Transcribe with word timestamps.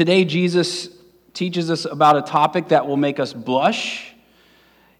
Today, 0.00 0.24
Jesus 0.24 0.88
teaches 1.34 1.70
us 1.70 1.84
about 1.84 2.16
a 2.16 2.22
topic 2.22 2.68
that 2.68 2.86
will 2.86 2.96
make 2.96 3.20
us 3.20 3.34
blush. 3.34 4.14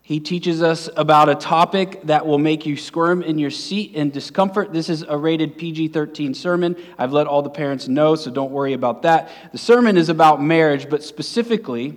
He 0.02 0.20
teaches 0.20 0.62
us 0.62 0.90
about 0.94 1.30
a 1.30 1.34
topic 1.34 2.02
that 2.02 2.26
will 2.26 2.36
make 2.36 2.66
you 2.66 2.76
squirm 2.76 3.22
in 3.22 3.38
your 3.38 3.48
seat 3.48 3.94
in 3.94 4.10
discomfort. 4.10 4.74
This 4.74 4.90
is 4.90 5.00
a 5.00 5.16
rated 5.16 5.56
PG 5.56 5.88
13 5.88 6.34
sermon. 6.34 6.76
I've 6.98 7.14
let 7.14 7.26
all 7.26 7.40
the 7.40 7.48
parents 7.48 7.88
know, 7.88 8.14
so 8.14 8.30
don't 8.30 8.50
worry 8.50 8.74
about 8.74 9.00
that. 9.04 9.30
The 9.52 9.56
sermon 9.56 9.96
is 9.96 10.10
about 10.10 10.42
marriage, 10.42 10.90
but 10.90 11.02
specifically, 11.02 11.96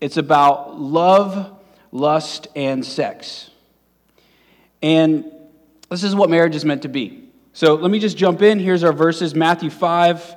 it's 0.00 0.16
about 0.16 0.80
love, 0.80 1.56
lust, 1.92 2.48
and 2.56 2.84
sex. 2.84 3.50
And 4.82 5.30
this 5.90 6.02
is 6.02 6.16
what 6.16 6.28
marriage 6.28 6.56
is 6.56 6.64
meant 6.64 6.82
to 6.82 6.88
be. 6.88 7.28
So 7.52 7.76
let 7.76 7.92
me 7.92 8.00
just 8.00 8.16
jump 8.16 8.42
in. 8.42 8.58
Here's 8.58 8.82
our 8.82 8.92
verses 8.92 9.32
Matthew 9.32 9.70
5, 9.70 10.36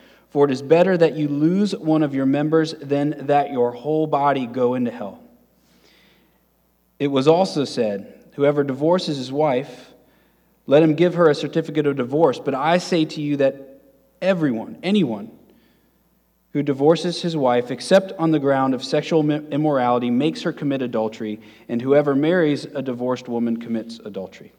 For 0.31 0.45
it 0.45 0.51
is 0.51 0.61
better 0.61 0.97
that 0.97 1.15
you 1.15 1.27
lose 1.27 1.75
one 1.75 2.03
of 2.03 2.15
your 2.15 2.25
members 2.25 2.73
than 2.73 3.27
that 3.27 3.51
your 3.51 3.71
whole 3.71 4.07
body 4.07 4.45
go 4.45 4.75
into 4.75 4.89
hell. 4.89 5.21
It 6.99 7.07
was 7.07 7.27
also 7.27 7.65
said, 7.65 8.17
Whoever 8.35 8.63
divorces 8.63 9.17
his 9.17 9.31
wife, 9.31 9.93
let 10.67 10.81
him 10.81 10.95
give 10.95 11.15
her 11.15 11.29
a 11.29 11.35
certificate 11.35 11.85
of 11.85 11.97
divorce. 11.97 12.39
But 12.39 12.55
I 12.55 12.77
say 12.77 13.03
to 13.03 13.21
you 13.21 13.37
that 13.37 13.81
everyone, 14.21 14.77
anyone, 14.81 15.31
who 16.53 16.63
divorces 16.63 17.21
his 17.21 17.35
wife 17.35 17.69
except 17.69 18.13
on 18.13 18.31
the 18.31 18.39
ground 18.39 18.73
of 18.73 18.83
sexual 18.83 19.29
immorality 19.29 20.09
makes 20.09 20.43
her 20.43 20.53
commit 20.53 20.81
adultery, 20.81 21.41
and 21.67 21.81
whoever 21.81 22.15
marries 22.15 22.65
a 22.65 22.81
divorced 22.81 23.27
woman 23.27 23.57
commits 23.57 23.99
adultery. 23.99 24.53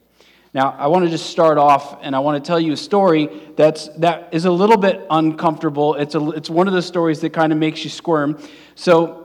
Now, 0.53 0.75
I 0.77 0.87
want 0.87 1.03
to 1.05 1.09
just 1.09 1.31
start 1.31 1.57
off 1.57 1.97
and 2.03 2.15
I 2.15 2.19
want 2.19 2.43
to 2.43 2.47
tell 2.47 2.59
you 2.59 2.73
a 2.73 2.77
story 2.77 3.29
that's, 3.55 3.87
that 3.97 4.29
is 4.31 4.45
a 4.45 4.51
little 4.51 4.77
bit 4.77 5.05
uncomfortable. 5.09 5.95
It's, 5.95 6.13
a, 6.13 6.29
it's 6.31 6.49
one 6.49 6.67
of 6.67 6.73
the 6.73 6.81
stories 6.81 7.21
that 7.21 7.31
kind 7.31 7.51
of 7.51 7.57
makes 7.57 7.83
you 7.83 7.89
squirm. 7.89 8.39
So, 8.75 9.19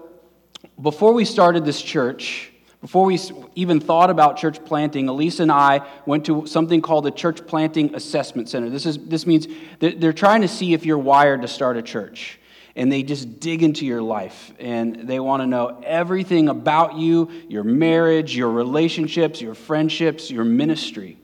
before 0.80 1.12
we 1.12 1.24
started 1.24 1.64
this 1.64 1.82
church, 1.82 2.52
before 2.80 3.04
we 3.04 3.18
even 3.56 3.80
thought 3.80 4.10
about 4.10 4.36
church 4.36 4.64
planting, 4.64 5.08
Elise 5.08 5.40
and 5.40 5.50
I 5.50 5.86
went 6.06 6.24
to 6.26 6.46
something 6.46 6.80
called 6.80 7.04
the 7.04 7.10
Church 7.10 7.44
Planting 7.46 7.94
Assessment 7.94 8.48
Center. 8.48 8.70
This, 8.70 8.86
is, 8.86 8.98
this 8.98 9.26
means 9.26 9.48
they're 9.80 10.12
trying 10.12 10.42
to 10.42 10.48
see 10.48 10.74
if 10.74 10.86
you're 10.86 10.98
wired 10.98 11.42
to 11.42 11.48
start 11.48 11.76
a 11.76 11.82
church 11.82 12.37
and 12.78 12.92
they 12.92 13.02
just 13.02 13.40
dig 13.40 13.64
into 13.64 13.84
your 13.84 14.00
life 14.00 14.52
and 14.60 15.08
they 15.08 15.18
want 15.18 15.42
to 15.42 15.48
know 15.48 15.80
everything 15.84 16.48
about 16.48 16.96
you, 16.96 17.28
your 17.48 17.64
marriage, 17.64 18.36
your 18.36 18.50
relationships, 18.50 19.40
your 19.40 19.56
friendships, 19.56 20.30
your 20.30 20.44
ministry. 20.44 21.18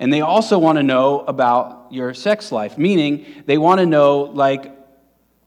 And 0.00 0.10
they 0.10 0.22
also 0.22 0.58
want 0.58 0.78
to 0.78 0.82
know 0.82 1.20
about 1.20 1.88
your 1.90 2.14
sex 2.14 2.50
life, 2.50 2.78
meaning 2.78 3.26
they 3.44 3.58
want 3.58 3.80
to 3.80 3.86
know, 3.86 4.22
like, 4.22 4.74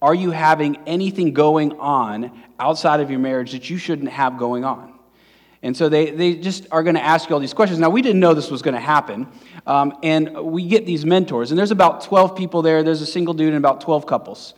are 0.03 0.13
you 0.13 0.29
having 0.29 0.77
anything 0.85 1.33
going 1.33 1.79
on 1.79 2.43
outside 2.59 2.99
of 2.99 3.09
your 3.09 3.19
marriage 3.19 3.53
that 3.53 3.71
you 3.71 3.79
shouldn't 3.79 4.09
have 4.09 4.37
going 4.37 4.63
on? 4.63 4.93
And 5.63 5.75
so 5.75 5.89
they, 5.89 6.11
they 6.11 6.35
just 6.35 6.67
are 6.69 6.83
going 6.83 6.95
to 6.95 7.03
ask 7.03 7.27
you 7.27 7.33
all 7.33 7.41
these 7.41 7.55
questions. 7.55 7.79
Now, 7.79 7.89
we 7.89 8.03
didn't 8.03 8.19
know 8.19 8.35
this 8.35 8.51
was 8.51 8.61
going 8.61 8.75
to 8.75 8.79
happen. 8.79 9.27
Um, 9.65 9.97
and 10.03 10.31
we 10.43 10.67
get 10.67 10.85
these 10.85 11.07
mentors, 11.07 11.49
and 11.51 11.57
there's 11.57 11.71
about 11.71 12.03
12 12.03 12.35
people 12.35 12.61
there. 12.61 12.83
There's 12.83 13.01
a 13.01 13.07
single 13.07 13.33
dude 13.33 13.49
and 13.49 13.57
about 13.57 13.81
12 13.81 14.05
couples. 14.05 14.53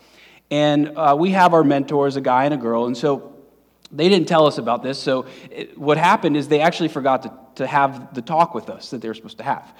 And 0.51 0.95
uh, 0.97 1.15
we 1.17 1.31
have 1.31 1.53
our 1.53 1.63
mentors, 1.63 2.17
a 2.17 2.21
guy 2.21 2.45
and 2.45 2.53
a 2.53 2.57
girl. 2.57 2.85
And 2.85 2.95
so 2.95 3.33
they 3.91 4.09
didn't 4.09 4.27
tell 4.27 4.45
us 4.45 4.57
about 4.57 4.83
this. 4.83 4.99
So 4.99 5.25
it, 5.49 5.77
what 5.77 5.97
happened 5.97 6.37
is 6.37 6.47
they 6.47 6.59
actually 6.59 6.89
forgot 6.89 7.23
to, 7.23 7.31
to 7.55 7.67
have 7.67 8.13
the 8.13 8.21
talk 8.21 8.53
with 8.53 8.69
us 8.69 8.89
that 8.91 9.01
they 9.01 9.07
were 9.07 9.13
supposed 9.13 9.37
to 9.37 9.43
have. 9.43 9.73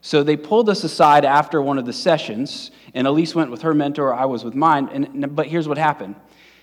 So 0.00 0.22
they 0.22 0.36
pulled 0.36 0.68
us 0.68 0.82
aside 0.82 1.24
after 1.24 1.60
one 1.60 1.78
of 1.78 1.86
the 1.86 1.92
sessions, 1.92 2.72
and 2.94 3.06
Elise 3.06 3.34
went 3.34 3.50
with 3.50 3.62
her 3.62 3.72
mentor, 3.72 4.12
I 4.12 4.24
was 4.24 4.42
with 4.44 4.54
mine. 4.54 4.88
And, 4.92 5.34
but 5.36 5.46
here's 5.46 5.68
what 5.68 5.78
happened 5.78 6.16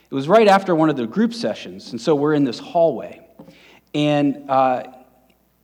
it 0.09 0.15
was 0.15 0.27
right 0.27 0.47
after 0.47 0.73
one 0.73 0.89
of 0.89 0.97
the 0.97 1.05
group 1.05 1.33
sessions. 1.33 1.91
And 1.91 2.01
so 2.01 2.15
we're 2.15 2.33
in 2.33 2.43
this 2.43 2.59
hallway. 2.59 3.21
And 3.93 4.49
uh, 4.49 4.83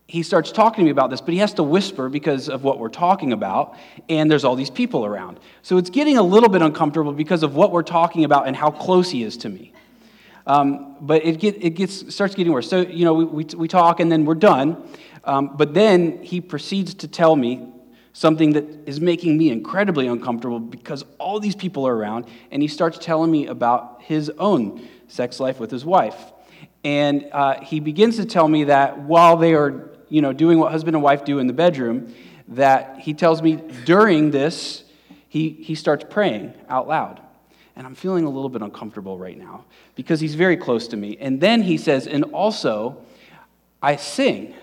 he 0.08 0.22
starts 0.22 0.52
talking 0.52 0.84
to 0.84 0.86
me 0.86 0.92
about 0.92 1.10
this, 1.10 1.20
but 1.20 1.34
he 1.34 1.40
has 1.40 1.54
to 1.56 1.64
whisper 1.64 2.10
because 2.10 2.48
of 2.48 2.64
what 2.64 2.78
we're 2.78 2.90
talking 2.90 3.34
about, 3.34 3.76
and 4.08 4.30
there's 4.30 4.44
all 4.44 4.56
these 4.56 4.70
people 4.70 5.04
around. 5.04 5.40
So 5.64 5.78
it's 5.78 5.90
getting 5.90 6.18
a 6.18 6.24
little 6.24 6.50
bit 6.50 6.62
uncomfortable 6.62 7.12
because 7.12 7.42
of 7.42 7.56
what 7.56 7.72
we're 7.72 7.84
talking 7.84 8.24
about 8.24 8.48
and 8.48 8.56
how 8.56 8.70
close 8.70 9.10
he 9.10 9.24
is 9.24 9.36
to 9.38 9.50
me. 9.50 9.74
Um, 10.48 10.98
but 11.02 11.26
it, 11.26 11.40
get, 11.40 11.64
it 11.64 11.72
gets, 11.72 12.14
starts 12.14 12.36
getting 12.36 12.54
worse. 12.54 12.70
So, 12.70 12.82
you 12.82 13.04
know, 13.04 13.16
we, 13.16 13.26
we, 13.26 13.46
we 13.58 13.68
talk 13.68 14.00
and 14.00 14.12
then 14.12 14.26
we're 14.26 14.36
done. 14.36 14.88
Um, 15.24 15.58
but 15.58 15.74
then 15.74 16.22
he 16.22 16.40
proceeds 16.40 16.94
to 16.96 17.08
tell 17.08 17.36
me 17.36 17.74
something 18.14 18.54
that 18.54 18.64
is 18.88 19.02
making 19.02 19.38
me 19.38 19.50
incredibly 19.50 20.08
uncomfortable 20.08 20.60
because 20.60 21.04
all 21.18 21.40
these 21.40 21.56
people 21.56 21.88
are 21.88 21.96
around, 21.96 22.26
and 22.52 22.62
he 22.62 22.68
starts 22.68 23.00
telling 23.00 23.32
me 23.32 23.48
about 23.48 24.04
his 24.04 24.30
own 24.38 24.88
sex 25.08 25.40
life 25.40 25.60
with 25.60 25.72
his 25.72 25.84
wife. 25.84 26.32
And 26.84 27.28
uh, 27.32 27.60
he 27.62 27.80
begins 27.80 28.18
to 28.18 28.26
tell 28.26 28.48
me 28.48 28.66
that 28.66 29.00
while 29.00 29.36
they 29.36 29.56
are 29.56 29.94
you 30.10 30.22
know, 30.22 30.34
doing 30.34 30.60
what 30.60 30.72
husband 30.72 30.96
and 30.96 31.04
wife 31.04 31.26
do 31.26 31.40
in 31.40 31.48
the 31.48 31.54
bedroom, 31.54 32.14
that 32.48 33.00
he 33.00 33.14
tells 33.14 33.42
me 33.42 33.56
during 33.86 34.32
this, 34.32 34.84
he, 35.28 35.50
he 35.50 35.76
starts 35.76 36.06
praying 36.10 36.54
out 36.70 36.88
loud. 36.88 37.22
And 37.76 37.86
I'm 37.86 37.96
feeling 37.96 38.24
a 38.24 38.30
little 38.30 38.50
bit 38.50 38.62
uncomfortable 38.62 39.18
right 39.18 39.38
now 39.38 39.66
because 39.96 40.20
he's 40.20 40.36
very 40.36 40.56
close 40.56 40.88
to 40.90 40.98
me. 40.98 41.18
And 41.20 41.42
then 41.42 41.62
he 41.62 41.78
says, 41.78 42.08
and 42.08 42.24
also, 42.26 42.98
I 43.82 43.98
sing 43.98 44.56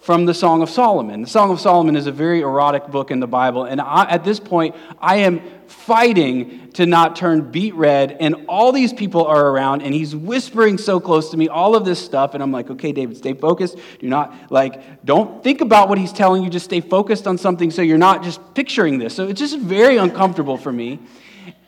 from 0.00 0.24
the 0.24 0.32
Song 0.32 0.62
of 0.62 0.70
Solomon. 0.70 1.20
The 1.22 1.28
Song 1.28 1.50
of 1.50 1.60
Solomon 1.60 1.94
is 1.94 2.06
a 2.06 2.12
very 2.12 2.40
erotic 2.40 2.86
book 2.86 3.10
in 3.10 3.20
the 3.20 3.26
Bible, 3.26 3.64
and 3.64 3.80
I, 3.80 4.10
at 4.10 4.24
this 4.24 4.40
point, 4.40 4.74
I 4.98 5.16
am 5.16 5.42
fighting 5.66 6.70
to 6.72 6.86
not 6.86 7.16
turn 7.16 7.50
beet 7.50 7.74
red, 7.74 8.16
and 8.18 8.46
all 8.48 8.72
these 8.72 8.92
people 8.92 9.26
are 9.26 9.48
around, 9.48 9.82
and 9.82 9.92
he's 9.92 10.16
whispering 10.16 10.78
so 10.78 11.00
close 11.00 11.30
to 11.30 11.36
me 11.36 11.48
all 11.48 11.76
of 11.76 11.84
this 11.84 12.02
stuff, 12.02 12.32
and 12.32 12.42
I'm 12.42 12.50
like, 12.50 12.70
okay, 12.70 12.92
David, 12.92 13.18
stay 13.18 13.34
focused. 13.34 13.76
Do 13.98 14.08
not, 14.08 14.34
like, 14.50 15.04
don't 15.04 15.44
think 15.44 15.60
about 15.60 15.88
what 15.90 15.98
he's 15.98 16.12
telling 16.12 16.42
you, 16.42 16.50
just 16.50 16.64
stay 16.64 16.80
focused 16.80 17.26
on 17.26 17.36
something 17.36 17.70
so 17.70 17.82
you're 17.82 17.98
not 17.98 18.22
just 18.22 18.40
picturing 18.54 18.98
this. 18.98 19.14
So 19.14 19.28
it's 19.28 19.40
just 19.40 19.58
very 19.58 19.98
uncomfortable 19.98 20.56
for 20.56 20.72
me. 20.72 20.98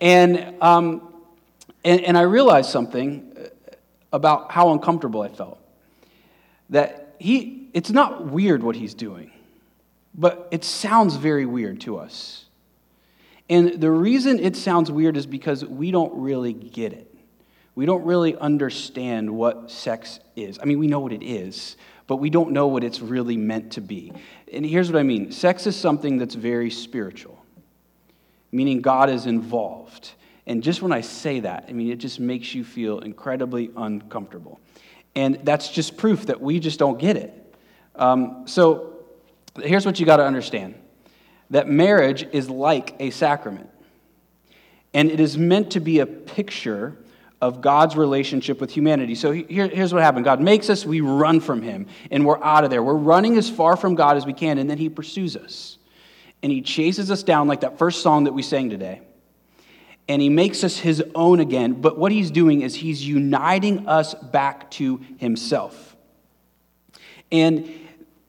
And, 0.01 0.55
um, 0.63 1.13
and, 1.85 2.01
and 2.01 2.17
I 2.17 2.23
realized 2.23 2.71
something 2.71 3.35
about 4.13 4.53
how 4.53 4.73
uncomfortable 4.73 5.23
I 5.23 5.29
felt. 5.29 5.59
That 6.71 7.15
he, 7.19 7.62
it's 7.73 7.91
not 7.91 8.27
weird 8.27 8.63
what 8.63 8.77
he's 8.77 8.95
doing, 8.95 9.31
but 10.15 10.49
it 10.51 10.65
sounds 10.65 11.17
very 11.17 11.47
weird 11.47 11.81
to 11.83 11.99
us. 11.99 12.45
And 13.49 13.81
the 13.81 13.91
reason 13.91 14.39
it 14.39 14.57
sounds 14.57 14.91
weird 14.91 15.17
is 15.17 15.27
because 15.27 15.65
we 15.65 15.91
don't 15.91 16.15
really 16.15 16.53
get 16.53 16.93
it. 16.93 17.13
We 17.75 17.87
don't 17.87 18.05
really 18.05 18.37
understand 18.37 19.31
what 19.31 19.71
sex 19.71 20.21
is. 20.37 20.59
I 20.59 20.67
mean, 20.67 20.79
we 20.79 20.87
know 20.87 21.01
what 21.01 21.13
it 21.13 21.23
is, 21.23 21.77
but 22.07 22.17
we 22.17 22.29
don't 22.29 22.53
know 22.53 22.67
what 22.67 22.85
it's 22.85 23.01
really 23.01 23.37
meant 23.37 23.73
to 23.73 23.81
be. 23.81 24.13
And 24.53 24.65
here's 24.67 24.93
what 24.93 24.99
I 24.99 25.03
mean 25.03 25.33
sex 25.33 25.67
is 25.67 25.77
something 25.77 26.19
that's 26.19 26.35
very 26.35 26.71
spiritual, 26.71 27.43
meaning 28.51 28.83
God 28.83 29.09
is 29.09 29.27
involved. 29.27 30.13
And 30.47 30.63
just 30.63 30.83
when 30.83 30.93
I 30.93 31.01
say 31.01 31.41
that, 31.41 31.67
I 31.69 31.73
mean, 31.73 31.91
it 31.91 31.97
just 31.97 32.19
makes 32.19 32.55
you 32.55 32.65
feel 32.65 32.99
incredibly 32.99 33.71
uncomfortable. 33.77 34.61
And 35.15 35.39
that's 35.45 35.71
just 35.71 35.97
proof 35.97 36.27
that 36.27 36.41
we 36.41 36.59
just 36.59 36.79
don't 36.79 36.99
get 36.99 37.17
it. 37.17 37.42
Um, 37.95 38.45
so 38.47 39.05
here's 39.61 39.85
what 39.85 40.01
you 40.01 40.07
got 40.07 40.17
to 40.17 40.25
understand 40.25 40.75
that 41.51 41.69
marriage 41.69 42.27
is 42.33 42.49
like 42.49 42.95
a 42.99 43.11
sacrament, 43.11 43.69
and 44.95 45.11
it 45.11 45.21
is 45.21 45.37
meant 45.37 45.73
to 45.73 45.81
be 45.81 45.99
a 45.99 46.07
picture 46.07 46.97
of 47.43 47.61
God's 47.61 47.97
relationship 47.97 48.61
with 48.61 48.71
humanity. 48.71 49.17
So 49.17 49.33
here, 49.33 49.67
here's 49.67 49.93
what 49.93 50.03
happened 50.03 50.25
God 50.25 50.41
makes 50.41 50.71
us, 50.71 50.87
we 50.87 51.01
run 51.01 51.41
from 51.41 51.61
Him, 51.61 51.89
and 52.11 52.25
we're 52.25 52.43
out 52.43 52.65
of 52.65 52.71
there. 52.71 52.83
We're 52.83 52.95
running 52.95 53.37
as 53.37 53.51
far 53.51 53.77
from 53.77 53.97
God 53.97 54.17
as 54.17 54.25
we 54.25 54.33
can, 54.33 54.59
and 54.59 54.71
then 54.71 54.79
He 54.79 54.89
pursues 54.89 55.37
us. 55.37 55.77
And 56.43 56.51
He 56.51 56.63
chases 56.63 57.11
us 57.11 57.23
down, 57.23 57.49
like 57.49 57.61
that 57.61 57.79
first 57.79 58.03
song 58.03 58.25
that 58.25 58.33
we 58.33 58.43
sang 58.43 58.71
today. 58.71 59.03
And 60.09 60.23
He 60.23 60.29
makes 60.29 60.63
us 60.63 60.79
His 60.79 61.03
own 61.17 61.41
again. 61.41 61.75
But 61.75 61.99
what 61.99 62.13
He's 62.13 62.31
doing 62.31 62.63
is 62.63 62.77
He's 62.77 63.07
uniting 63.07 63.89
us 63.89 64.15
back 64.15 64.71
to 64.73 65.01
Himself. 65.19 65.97
And 67.33 67.69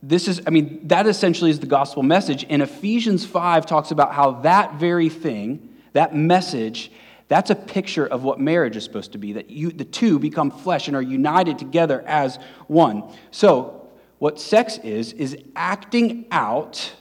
this 0.05 0.27
is, 0.27 0.41
I 0.45 0.50
mean, 0.50 0.81
that 0.89 1.07
essentially 1.07 1.50
is 1.50 1.61
the 1.61 1.65
gospel 1.65 2.03
message. 2.03 2.45
And 2.50 2.61
Ephesians 2.61 3.25
5 3.25 3.65
talks 3.65 3.89
about 3.89 4.13
how 4.13 4.31
that 4.41 4.75
very 4.75 5.07
thing, 5.07 5.69
that 5.94 6.13
message, 6.13 6.91
That's 7.29 7.50
a 7.50 7.55
picture 7.55 8.05
of 8.05 8.23
what 8.23 8.39
marriage 8.39 8.75
is 8.75 8.83
supposed 8.83 9.13
to 9.13 9.17
be 9.17 9.33
that 9.33 9.50
you, 9.50 9.71
the 9.71 9.85
two 9.85 10.19
become 10.19 10.51
flesh 10.51 10.88
and 10.88 10.95
are 10.95 11.01
united 11.01 11.57
together 11.57 12.03
as 12.05 12.38
one. 12.67 13.03
So, 13.31 13.89
what 14.19 14.39
sex 14.39 14.77
is, 14.79 15.13
is 15.13 15.38
acting 15.55 16.25
out 16.31 16.94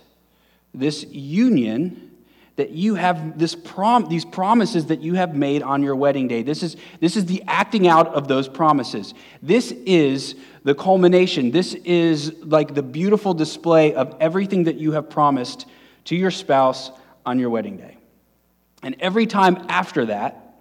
this 0.72 1.04
union 1.04 2.11
that 2.56 2.70
you 2.70 2.94
have 2.94 3.38
this 3.38 3.54
prom, 3.54 4.08
these 4.08 4.24
promises 4.24 4.86
that 4.86 5.00
you 5.00 5.14
have 5.14 5.34
made 5.34 5.62
on 5.62 5.82
your 5.82 5.96
wedding 5.96 6.28
day. 6.28 6.42
This 6.42 6.62
is, 6.62 6.76
this 7.00 7.16
is 7.16 7.26
the 7.26 7.42
acting 7.46 7.86
out 7.86 8.08
of 8.14 8.28
those 8.28 8.48
promises. 8.48 9.14
This 9.42 9.72
is 9.72 10.34
the 10.62 10.74
culmination. 10.74 11.50
This 11.50 11.74
is 11.74 12.34
like 12.42 12.74
the 12.74 12.82
beautiful 12.82 13.32
display 13.32 13.94
of 13.94 14.14
everything 14.20 14.64
that 14.64 14.76
you 14.76 14.92
have 14.92 15.08
promised 15.08 15.66
to 16.04 16.16
your 16.16 16.30
spouse 16.30 16.90
on 17.24 17.38
your 17.38 17.48
wedding 17.48 17.78
day. 17.78 17.96
And 18.82 18.96
every 19.00 19.26
time 19.26 19.64
after 19.68 20.06
that, 20.06 20.56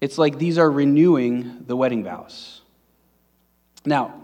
it's 0.00 0.18
like 0.18 0.38
these 0.38 0.58
are 0.58 0.70
renewing 0.70 1.64
the 1.66 1.76
wedding 1.76 2.04
vows. 2.04 2.60
Now, 3.86 4.20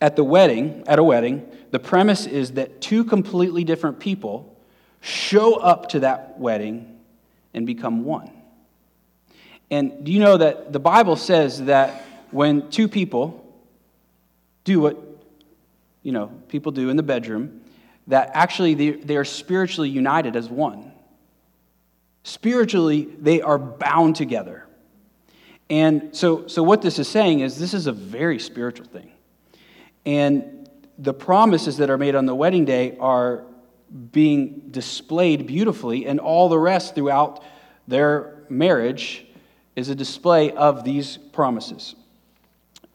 at 0.00 0.16
the 0.16 0.24
wedding, 0.24 0.84
at 0.86 0.98
a 0.98 1.04
wedding, 1.04 1.48
the 1.70 1.78
premise 1.78 2.26
is 2.26 2.52
that 2.52 2.82
two 2.82 3.04
completely 3.04 3.64
different 3.64 4.00
people 4.00 4.53
show 5.04 5.56
up 5.56 5.90
to 5.90 6.00
that 6.00 6.38
wedding 6.38 6.98
and 7.52 7.66
become 7.66 8.04
one. 8.04 8.30
And 9.70 10.02
do 10.04 10.10
you 10.10 10.18
know 10.18 10.38
that 10.38 10.72
the 10.72 10.80
Bible 10.80 11.16
says 11.16 11.64
that 11.64 12.04
when 12.30 12.70
two 12.70 12.88
people 12.88 13.40
do 14.64 14.80
what 14.80 14.98
you 16.02 16.12
know 16.12 16.28
people 16.48 16.72
do 16.72 16.88
in 16.88 16.96
the 16.96 17.02
bedroom, 17.02 17.60
that 18.06 18.30
actually 18.32 18.74
they, 18.74 18.90
they 18.92 19.16
are 19.16 19.24
spiritually 19.24 19.90
united 19.90 20.36
as 20.36 20.48
one. 20.48 20.90
Spiritually, 22.22 23.06
they 23.18 23.42
are 23.42 23.58
bound 23.58 24.16
together. 24.16 24.66
And 25.68 26.16
so, 26.16 26.46
so 26.46 26.62
what 26.62 26.80
this 26.80 26.98
is 26.98 27.08
saying 27.08 27.40
is 27.40 27.58
this 27.58 27.74
is 27.74 27.86
a 27.86 27.92
very 27.92 28.38
spiritual 28.38 28.86
thing. 28.86 29.12
And 30.06 30.68
the 30.98 31.12
promises 31.12 31.76
that 31.78 31.90
are 31.90 31.98
made 31.98 32.14
on 32.14 32.24
the 32.24 32.34
wedding 32.34 32.64
day 32.64 32.96
are 32.98 33.44
being 34.12 34.68
displayed 34.70 35.46
beautifully, 35.46 36.06
and 36.06 36.18
all 36.18 36.48
the 36.48 36.58
rest 36.58 36.94
throughout 36.94 37.42
their 37.86 38.42
marriage 38.48 39.26
is 39.76 39.88
a 39.88 39.94
display 39.94 40.50
of 40.52 40.84
these 40.84 41.16
promises. 41.16 41.94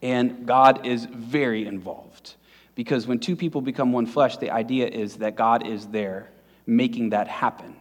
And 0.02 0.46
God 0.46 0.86
is 0.86 1.04
very 1.04 1.66
involved 1.66 2.34
because 2.74 3.06
when 3.06 3.18
two 3.18 3.36
people 3.36 3.60
become 3.60 3.92
one 3.92 4.06
flesh, 4.06 4.38
the 4.38 4.50
idea 4.50 4.88
is 4.88 5.16
that 5.16 5.36
God 5.36 5.66
is 5.66 5.86
there 5.86 6.30
making 6.66 7.10
that 7.10 7.28
happen 7.28 7.76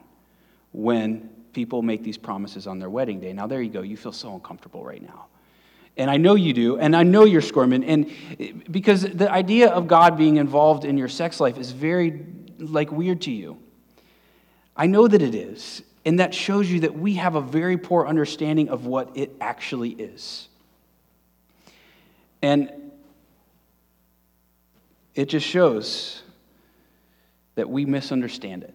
when 0.71 1.29
people 1.53 1.81
make 1.81 2.03
these 2.03 2.17
promises 2.17 2.67
on 2.67 2.79
their 2.79 2.89
wedding 2.89 3.19
day. 3.19 3.33
Now, 3.33 3.47
there 3.47 3.61
you 3.61 3.69
go. 3.69 3.81
You 3.81 3.97
feel 3.97 4.11
so 4.11 4.33
uncomfortable 4.33 4.83
right 4.83 5.01
now. 5.01 5.27
And 5.97 6.09
I 6.09 6.17
know 6.17 6.35
you 6.35 6.53
do, 6.53 6.77
and 6.77 6.95
I 6.95 7.03
know 7.03 7.25
you're 7.25 7.41
squirming. 7.41 7.83
And 7.83 8.11
because 8.71 9.01
the 9.01 9.29
idea 9.29 9.69
of 9.69 9.87
God 9.87 10.17
being 10.17 10.37
involved 10.37 10.85
in 10.85 10.97
your 10.97 11.09
sex 11.09 11.39
life 11.39 11.57
is 11.57 11.71
very 11.71 12.11
like 12.59 12.91
weird 12.91 13.21
to 13.21 13.31
you. 13.31 13.57
I 14.75 14.87
know 14.87 15.07
that 15.07 15.21
it 15.21 15.35
is, 15.35 15.83
and 16.05 16.19
that 16.19 16.33
shows 16.33 16.71
you 16.71 16.81
that 16.81 16.97
we 16.97 17.15
have 17.15 17.35
a 17.35 17.41
very 17.41 17.77
poor 17.77 18.07
understanding 18.07 18.69
of 18.69 18.85
what 18.85 19.15
it 19.15 19.35
actually 19.41 19.91
is. 19.91 20.47
And 22.41 22.71
it 25.15 25.25
just 25.25 25.45
shows 25.45 26.21
that 27.55 27.69
we 27.69 27.85
misunderstand 27.85 28.63
it. 28.63 28.73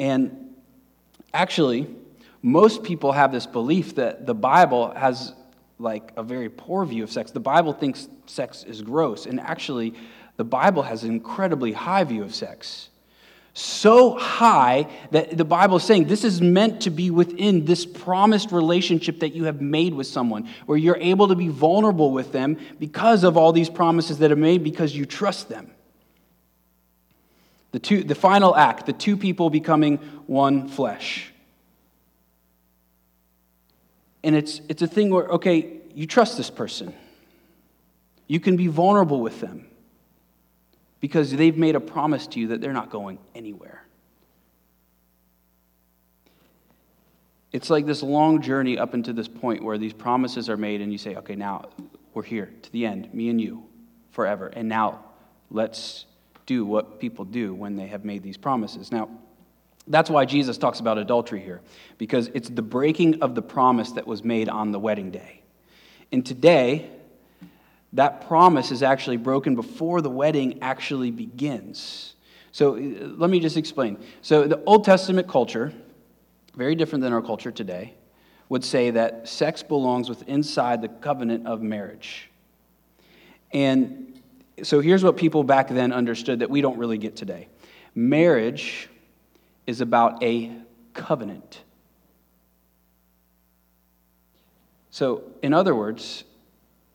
And 0.00 0.54
actually, 1.32 1.86
most 2.42 2.82
people 2.82 3.12
have 3.12 3.30
this 3.30 3.46
belief 3.46 3.94
that 3.94 4.26
the 4.26 4.34
Bible 4.34 4.90
has 4.90 5.32
like 5.78 6.12
a 6.16 6.22
very 6.24 6.48
poor 6.48 6.84
view 6.84 7.04
of 7.04 7.12
sex. 7.12 7.30
The 7.30 7.38
Bible 7.38 7.72
thinks 7.72 8.08
sex 8.26 8.64
is 8.64 8.82
gross, 8.82 9.26
and 9.26 9.38
actually, 9.38 9.94
the 10.36 10.44
Bible 10.44 10.82
has 10.82 11.04
an 11.04 11.10
incredibly 11.10 11.72
high 11.72 12.02
view 12.04 12.24
of 12.24 12.34
sex 12.34 12.88
so 13.58 14.16
high 14.16 14.86
that 15.10 15.36
the 15.36 15.44
Bible 15.44 15.78
is 15.78 15.82
saying 15.82 16.04
this 16.06 16.22
is 16.22 16.40
meant 16.40 16.82
to 16.82 16.90
be 16.90 17.10
within 17.10 17.64
this 17.64 17.84
promised 17.84 18.52
relationship 18.52 19.18
that 19.20 19.34
you 19.34 19.44
have 19.44 19.60
made 19.60 19.94
with 19.94 20.06
someone, 20.06 20.48
where 20.66 20.78
you're 20.78 20.98
able 20.98 21.26
to 21.26 21.34
be 21.34 21.48
vulnerable 21.48 22.12
with 22.12 22.30
them 22.30 22.56
because 22.78 23.24
of 23.24 23.36
all 23.36 23.52
these 23.52 23.68
promises 23.68 24.18
that 24.18 24.30
are 24.30 24.36
made 24.36 24.62
because 24.62 24.94
you 24.94 25.04
trust 25.04 25.48
them. 25.48 25.72
The, 27.72 27.80
two, 27.80 28.04
the 28.04 28.14
final 28.14 28.54
act, 28.54 28.86
the 28.86 28.92
two 28.92 29.16
people 29.16 29.50
becoming 29.50 29.96
one 30.26 30.68
flesh. 30.68 31.32
And 34.22 34.36
it's, 34.36 34.60
it's 34.68 34.82
a 34.82 34.86
thing 34.86 35.10
where, 35.10 35.26
okay, 35.26 35.80
you 35.94 36.06
trust 36.06 36.36
this 36.36 36.48
person. 36.48 36.94
You 38.28 38.38
can 38.38 38.56
be 38.56 38.68
vulnerable 38.68 39.20
with 39.20 39.40
them 39.40 39.68
because 41.00 41.32
they've 41.32 41.56
made 41.56 41.76
a 41.76 41.80
promise 41.80 42.26
to 42.28 42.40
you 42.40 42.48
that 42.48 42.60
they're 42.60 42.72
not 42.72 42.90
going 42.90 43.18
anywhere. 43.34 43.84
It's 47.52 47.70
like 47.70 47.86
this 47.86 48.02
long 48.02 48.42
journey 48.42 48.78
up 48.78 48.94
into 48.94 49.12
this 49.12 49.28
point 49.28 49.62
where 49.62 49.78
these 49.78 49.94
promises 49.94 50.48
are 50.48 50.56
made, 50.56 50.80
and 50.80 50.92
you 50.92 50.98
say, 50.98 51.16
okay, 51.16 51.34
now 51.34 51.64
we're 52.12 52.22
here 52.22 52.52
to 52.62 52.72
the 52.72 52.84
end, 52.84 53.12
me 53.14 53.30
and 53.30 53.40
you, 53.40 53.64
forever. 54.10 54.48
And 54.48 54.68
now 54.68 55.04
let's 55.50 56.04
do 56.44 56.66
what 56.66 57.00
people 57.00 57.24
do 57.24 57.54
when 57.54 57.76
they 57.76 57.86
have 57.86 58.04
made 58.04 58.22
these 58.22 58.36
promises. 58.36 58.92
Now, 58.92 59.08
that's 59.86 60.10
why 60.10 60.26
Jesus 60.26 60.58
talks 60.58 60.80
about 60.80 60.98
adultery 60.98 61.40
here, 61.40 61.62
because 61.96 62.28
it's 62.34 62.50
the 62.50 62.60
breaking 62.60 63.22
of 63.22 63.34
the 63.34 63.40
promise 63.40 63.92
that 63.92 64.06
was 64.06 64.22
made 64.22 64.50
on 64.50 64.70
the 64.70 64.78
wedding 64.78 65.10
day. 65.10 65.40
And 66.12 66.24
today, 66.26 66.90
that 67.94 68.26
promise 68.26 68.70
is 68.70 68.82
actually 68.82 69.16
broken 69.16 69.54
before 69.54 70.00
the 70.00 70.10
wedding 70.10 70.58
actually 70.62 71.10
begins. 71.10 72.14
So 72.52 72.74
uh, 72.74 72.78
let 73.16 73.30
me 73.30 73.40
just 73.40 73.56
explain. 73.56 73.98
So 74.22 74.46
the 74.46 74.62
Old 74.64 74.84
Testament 74.84 75.28
culture, 75.28 75.72
very 76.54 76.74
different 76.74 77.02
than 77.02 77.12
our 77.12 77.22
culture 77.22 77.50
today, 77.50 77.94
would 78.48 78.64
say 78.64 78.90
that 78.90 79.28
sex 79.28 79.62
belongs 79.62 80.08
with 80.08 80.26
inside 80.28 80.82
the 80.82 80.88
covenant 80.88 81.46
of 81.46 81.62
marriage. 81.62 82.30
And 83.52 84.20
so 84.62 84.80
here's 84.80 85.04
what 85.04 85.16
people 85.16 85.44
back 85.44 85.68
then 85.68 85.92
understood 85.92 86.40
that 86.40 86.50
we 86.50 86.60
don't 86.60 86.78
really 86.78 86.98
get 86.98 87.16
today. 87.16 87.48
Marriage 87.94 88.88
is 89.66 89.80
about 89.80 90.22
a 90.22 90.52
covenant. 90.94 91.62
So, 94.90 95.22
in 95.42 95.52
other 95.54 95.74
words, 95.74 96.24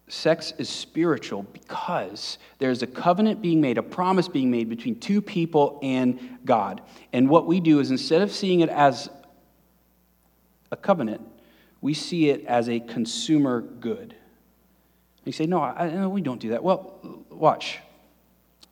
sex 0.07 0.53
is 0.57 0.69
spiritual 0.69 1.43
because 1.53 2.38
there's 2.60 2.81
a 2.83 2.88
covenant 2.88 3.41
being 3.41 3.62
made, 3.62 3.77
a 3.77 3.83
promise 3.83 4.27
being 4.27 4.51
made 4.51 4.69
between 4.69 5.00
two 5.00 5.22
people 5.22 5.79
and 5.81 6.39
God. 6.45 6.81
And 7.13 7.29
what 7.29 7.48
we 7.48 7.60
do 7.60 7.79
is 7.79 7.91
instead 7.91 8.22
of 8.22 8.31
seeing 8.31 8.60
it 8.60 8.69
as 8.69 9.10
a 10.72 10.75
covenant, 10.75 11.22
we 11.81 11.93
see 11.93 12.29
it 12.29 12.45
as 12.45 12.69
a 12.69 12.79
consumer 12.79 13.62
good. 13.62 14.15
You 15.25 15.31
say, 15.31 15.45
no, 15.45 15.62
I, 15.62 15.89
no 15.89 16.10
we 16.10 16.22
don't 16.22 16.39
do 16.39 16.50
that. 16.50 16.63
Well, 16.63 17.24
watch. 17.29 17.79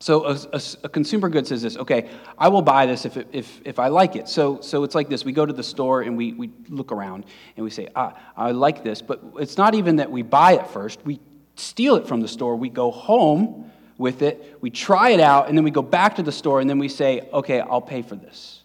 So 0.02 0.24
a, 0.24 0.32
a, 0.52 0.60
a, 0.82 0.88
consumer 0.88 1.28
good 1.28 1.46
says 1.46 1.62
this, 1.62 1.76
okay, 1.76 2.10
I 2.36 2.48
will 2.48 2.60
buy 2.60 2.86
this 2.86 3.04
if, 3.04 3.16
it, 3.16 3.28
if, 3.30 3.60
if 3.64 3.78
I 3.78 3.86
like 3.86 4.16
it. 4.16 4.28
So, 4.28 4.60
so 4.60 4.82
it's 4.82 4.96
like 4.96 5.08
this. 5.08 5.24
We 5.24 5.30
go 5.30 5.46
to 5.46 5.52
the 5.52 5.62
store 5.62 6.02
and 6.02 6.16
we, 6.16 6.32
we 6.32 6.50
look 6.68 6.90
around 6.90 7.24
and 7.56 7.62
we 7.62 7.70
say, 7.70 7.86
ah, 7.94 8.18
I 8.36 8.50
like 8.50 8.82
this. 8.82 9.00
But 9.00 9.22
it's 9.38 9.56
not 9.56 9.76
even 9.76 9.94
that 9.96 10.10
we 10.10 10.22
buy 10.22 10.54
it 10.54 10.66
first. 10.66 11.04
We 11.04 11.20
steal 11.54 11.94
it 11.94 12.08
from 12.08 12.20
the 12.20 12.26
store. 12.26 12.56
We 12.56 12.68
go 12.68 12.90
home 12.90 13.70
with 13.96 14.22
it, 14.22 14.58
we 14.60 14.70
try 14.70 15.10
it 15.10 15.20
out, 15.20 15.48
and 15.48 15.56
then 15.56 15.62
we 15.62 15.70
go 15.70 15.82
back 15.82 16.16
to 16.16 16.24
the 16.24 16.32
store 16.32 16.60
and 16.60 16.68
then 16.68 16.80
we 16.80 16.88
say, 16.88 17.28
okay, 17.32 17.60
I'll 17.60 17.80
pay 17.80 18.02
for 18.02 18.16
this. 18.16 18.64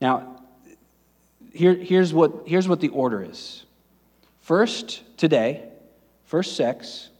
Now, 0.00 0.42
here, 1.52 1.74
here's, 1.74 2.12
what, 2.12 2.42
here's 2.44 2.66
what 2.66 2.80
the 2.80 2.88
order 2.88 3.22
is. 3.22 3.64
First, 4.40 5.02
today, 5.16 5.68
first 6.24 6.56
sex, 6.56 7.10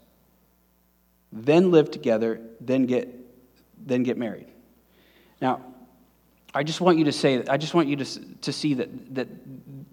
then 1.32 1.70
live 1.70 1.90
together, 1.90 2.40
then 2.60 2.86
get, 2.86 3.08
then 3.86 4.02
get 4.02 4.18
married. 4.18 4.46
Now, 5.40 5.60
I 6.54 6.62
just 6.62 6.80
want 6.80 6.98
you 6.98 7.04
to 7.04 7.12
say, 7.12 7.42
I 7.48 7.56
just 7.56 7.72
want 7.72 7.88
you 7.88 7.96
to, 7.96 8.04
to 8.42 8.52
see 8.52 8.74
that, 8.74 9.14
that 9.14 9.28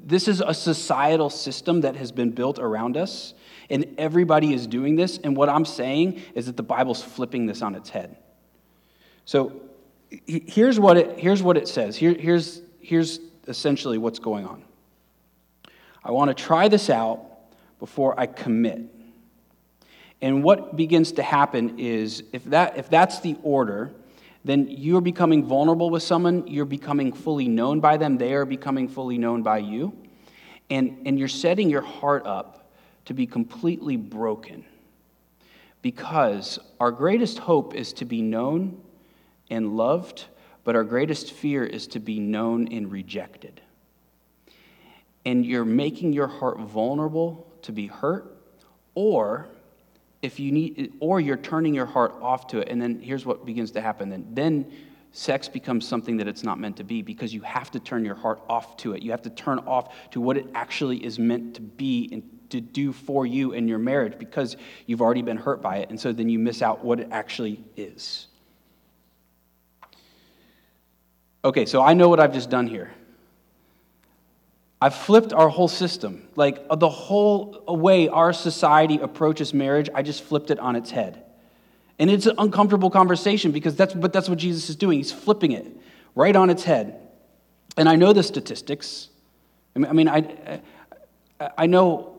this 0.06 0.28
is 0.28 0.42
a 0.42 0.54
societal 0.54 1.30
system 1.30 1.82
that 1.82 1.96
has 1.96 2.12
been 2.12 2.32
built 2.32 2.60
around 2.60 2.98
us, 2.98 3.34
and 3.70 3.96
everybody 3.98 4.54
is 4.54 4.68
doing 4.68 4.96
this. 4.96 5.20
And 5.24 5.38
what 5.38 5.48
I'm 5.48 5.64
saying 5.64 6.22
is 6.36 6.48
that 6.48 6.58
the 6.58 6.64
Bible's 6.64 7.02
flipping 7.02 7.46
this 7.46 7.62
on 7.62 7.76
its 7.76 7.90
head. 7.90 8.18
So 9.26 9.62
here's 10.26 10.80
what 10.80 10.98
it, 10.98 11.20
here's 11.20 11.42
what 11.42 11.56
it 11.56 11.68
says. 11.68 11.96
Here, 11.96 12.14
here's, 12.14 12.62
here's 12.82 13.20
essentially 13.48 13.98
what's 13.98 14.20
going 14.20 14.46
on. 14.46 14.64
I 16.04 16.12
want 16.12 16.30
to 16.30 16.34
try 16.34 16.68
this 16.68 16.90
out 16.90 17.24
before 17.80 18.20
I 18.20 18.26
commit. 18.26 18.82
And 20.22 20.44
what 20.44 20.76
begins 20.76 21.14
to 21.14 21.24
happen 21.24 21.80
is 21.80 22.24
if, 22.34 22.44
that, 22.46 22.78
if 22.78 22.90
that's 22.90 23.22
the 23.22 23.38
order, 23.42 23.92
then 24.44 24.68
you're 24.70 25.02
becoming 25.02 25.46
vulnerable 25.46 25.90
with 25.90 26.04
someone, 26.04 26.48
you're 26.48 26.66
becoming 26.66 27.14
fully 27.14 27.48
known 27.48 27.80
by 27.80 27.98
them, 27.98 28.18
they 28.18 28.34
are 28.34 28.46
becoming 28.46 28.88
fully 28.88 29.18
known 29.18 29.44
by 29.44 29.60
you. 29.60 29.94
And, 30.70 31.02
and 31.06 31.18
you're 31.18 31.28
setting 31.28 31.70
your 31.70 31.82
heart 31.82 32.26
up 32.26 32.72
to 33.06 33.14
be 33.14 33.26
completely 33.26 33.96
broken 33.96 34.66
because 35.82 36.60
our 36.80 36.92
greatest 36.92 37.40
hope 37.40 37.74
is 37.74 37.94
to 37.94 38.06
be 38.06 38.22
known 38.22 38.82
and 39.50 39.76
loved, 39.76 40.26
but 40.64 40.76
our 40.76 40.84
greatest 40.84 41.32
fear 41.32 41.64
is 41.66 41.88
to 41.88 42.00
be 42.00 42.20
known 42.20 42.68
and 42.72 42.92
rejected. 42.92 43.62
And 45.26 45.46
you're 45.46 45.66
making 45.66 46.14
your 46.14 46.28
heart 46.28 46.60
vulnerable 46.60 47.48
to 47.64 47.72
be 47.72 47.88
hurt, 47.88 48.36
or 48.96 49.48
if 50.22 50.40
you 50.40 50.52
need, 50.52 50.94
or 51.00 51.20
you're 51.20 51.38
turning 51.38 51.74
your 51.74 51.86
heart 51.86 52.14
off 52.22 52.48
to 52.48 52.60
it, 52.60 52.70
and 52.70 52.82
then 52.82 53.00
here's 53.00 53.26
what 53.26 53.46
begins 53.46 53.72
to 53.72 53.82
happen 53.82 54.10
then. 54.10 54.28
Then 54.32 54.72
sex 55.12 55.48
becomes 55.48 55.88
something 55.88 56.18
that 56.18 56.28
it's 56.28 56.44
not 56.44 56.60
meant 56.60 56.78
to 56.78 56.84
be 56.84 57.02
because 57.02 57.34
you 57.34 57.42
have 57.42 57.72
to 57.72 57.80
turn 57.80 58.06
your 58.06 58.16
heart 58.16 58.42
off 58.50 58.78
to 58.78 58.94
it. 58.94 59.02
You 59.02 59.12
have 59.12 59.22
to 59.24 59.30
turn 59.30 59.60
off 59.60 59.96
to 60.12 60.22
what 60.22 60.38
it 60.38 60.48
actually 60.54 61.04
is 61.04 61.18
meant 61.18 61.56
to 61.56 61.62
be 61.62 62.10
and 62.12 62.24
to 62.50 62.62
do 62.62 62.92
for 62.92 63.26
you 63.26 63.54
in 63.54 63.68
your 63.68 63.80
marriage 63.80 64.18
because 64.18 64.58
you've 64.86 65.02
already 65.02 65.22
been 65.22 65.38
hurt 65.38 65.62
by 65.62 65.78
it. 65.78 65.90
And 65.90 66.00
so 66.00 66.12
then 66.12 66.30
you 66.30 66.40
miss 66.40 66.62
out 66.62 66.84
what 66.84 67.00
it 67.00 67.08
actually 67.12 67.64
is. 67.76 68.28
Okay, 71.46 71.66
so 71.66 71.82
I 71.82 71.94
know 71.94 72.10
what 72.10 72.20
I've 72.20 72.34
just 72.34 72.50
done 72.50 72.68
here. 72.68 72.92
I've 74.82 74.96
flipped 74.96 75.34
our 75.34 75.50
whole 75.50 75.68
system. 75.68 76.28
Like 76.36 76.64
uh, 76.70 76.76
the 76.76 76.90
whole 76.90 77.64
uh, 77.68 77.74
way 77.74 78.08
our 78.08 78.32
society 78.32 78.98
approaches 79.00 79.54
marriage, 79.54 79.90
I 79.94 80.04
just 80.04 80.24
flipped 80.24 80.52
it 80.52 80.60
on 80.60 80.76
its 80.76 80.92
head. 80.92 81.24
And 81.98 82.10
it's 82.10 82.28
an 82.28 82.36
uncomfortable 82.38 82.90
conversation 82.90 83.52
because 83.52 83.76
that's, 83.76 83.94
but 83.94 84.14
that's 84.14 84.30
what 84.30 84.38
Jesus 84.38 84.70
is 84.70 84.78
doing. 84.78 84.98
He's 84.98 85.12
flipping 85.12 85.52
it 85.52 85.68
right 86.16 86.36
on 86.36 86.50
its 86.50 86.64
head. 86.64 86.96
And 87.76 87.90
I 87.90 87.98
know 87.98 88.14
the 88.14 88.24
statistics. 88.24 89.10
I 89.76 89.80
mean, 89.80 89.90
I, 89.90 89.94
mean, 89.94 90.08
I, 90.08 90.62
I 91.58 91.66
know 91.66 92.16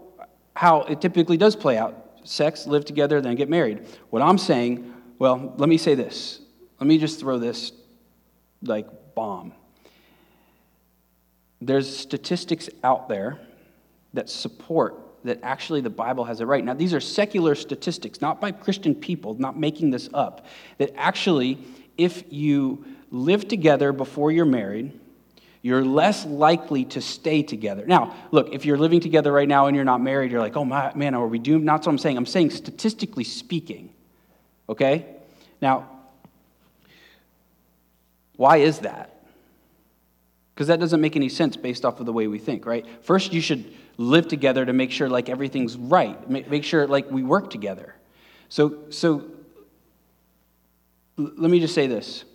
how 0.55 0.83
it 0.83 1.01
typically 1.01 1.39
does 1.39 1.57
play 1.57 1.79
out 1.79 1.97
sex, 2.25 2.67
live 2.67 2.85
together, 2.85 3.21
then 3.23 3.35
get 3.35 3.49
married. 3.49 3.87
What 4.11 4.21
I'm 4.23 4.39
saying, 4.39 4.95
well, 5.19 5.55
let 5.57 5.69
me 5.69 5.79
say 5.79 5.95
this. 5.95 6.41
Let 6.79 6.87
me 6.87 6.99
just 6.99 7.21
throw 7.21 7.39
this 7.39 7.73
like 8.63 8.87
bomb. 9.15 9.53
There's 11.61 11.95
statistics 11.95 12.69
out 12.83 13.09
there 13.09 13.39
that 14.15 14.29
support 14.29 14.99
that 15.25 15.39
actually 15.43 15.83
the 15.83 15.91
Bible 15.91 16.25
has 16.25 16.41
it 16.41 16.47
right. 16.47 16.65
Now, 16.65 16.75
these 16.75 16.95
are 16.95 17.01
secular 17.01 17.55
statistics, 17.55 18.21
not 18.21 18.41
by 18.41 18.53
Christian 18.53 18.95
people, 18.95 19.35
not 19.35 19.59
making 19.59 19.91
this 19.91 20.09
up. 20.15 20.47
That 20.79 20.93
actually, 20.97 21.59
if 21.99 22.25
you 22.31 22.85
live 23.11 23.47
together 23.47 23.93
before 23.93 24.33
you're 24.33 24.47
married, 24.47 24.99
you're 25.63 25.85
less 25.85 26.25
likely 26.25 26.87
to 26.87 27.03
stay 27.03 27.43
together. 27.43 27.85
Now, 27.87 28.17
look, 28.31 28.55
if 28.55 28.65
you're 28.65 28.79
living 28.79 29.01
together 29.01 29.31
right 29.31 29.49
now 29.49 29.67
and 29.67 29.77
you're 29.77 29.85
not 29.85 30.01
married, 30.01 30.33
you're 30.33 30.41
like, 30.41 30.57
oh 30.57 30.65
my, 30.65 30.95
man, 30.95 31.15
are 31.15 31.27
we 31.27 31.39
doomed? 31.39 31.65
Not 31.65 31.81
what 31.81 31.89
I'm 31.89 31.99
saying. 31.99 32.17
I'm 32.17 32.25
saying 32.25 32.51
statistically 32.51 33.25
speaking, 33.25 33.93
okay? 34.71 35.05
Now, 35.61 35.89
why 38.37 38.59
is 38.59 38.79
that? 38.79 39.10
Because 40.61 40.69
that 40.69 40.79
doesn't 40.79 41.01
make 41.01 41.17
any 41.17 41.31
sense 41.31 41.57
based 41.57 41.87
off 41.87 42.01
of 42.01 42.05
the 42.05 42.13
way 42.13 42.27
we 42.27 42.39
think, 42.39 42.67
right? 42.67 42.85
First, 43.01 43.33
you 43.33 43.41
should 43.41 43.73
live 43.97 44.29
together 44.29 44.67
to 44.67 44.75
make 44.75 44.91
sure 44.91 45.09
like 45.09 45.31
everything's 45.31 45.75
right, 45.75 46.29
make 46.29 46.65
sure 46.65 46.87
like 46.87 47.11
we 47.11 47.23
work 47.23 47.49
together. 47.49 47.95
So, 48.51 48.77
so 48.91 49.25
let 51.17 51.51
me 51.51 51.61
just 51.61 51.75
say 51.75 51.87
this 51.87 52.27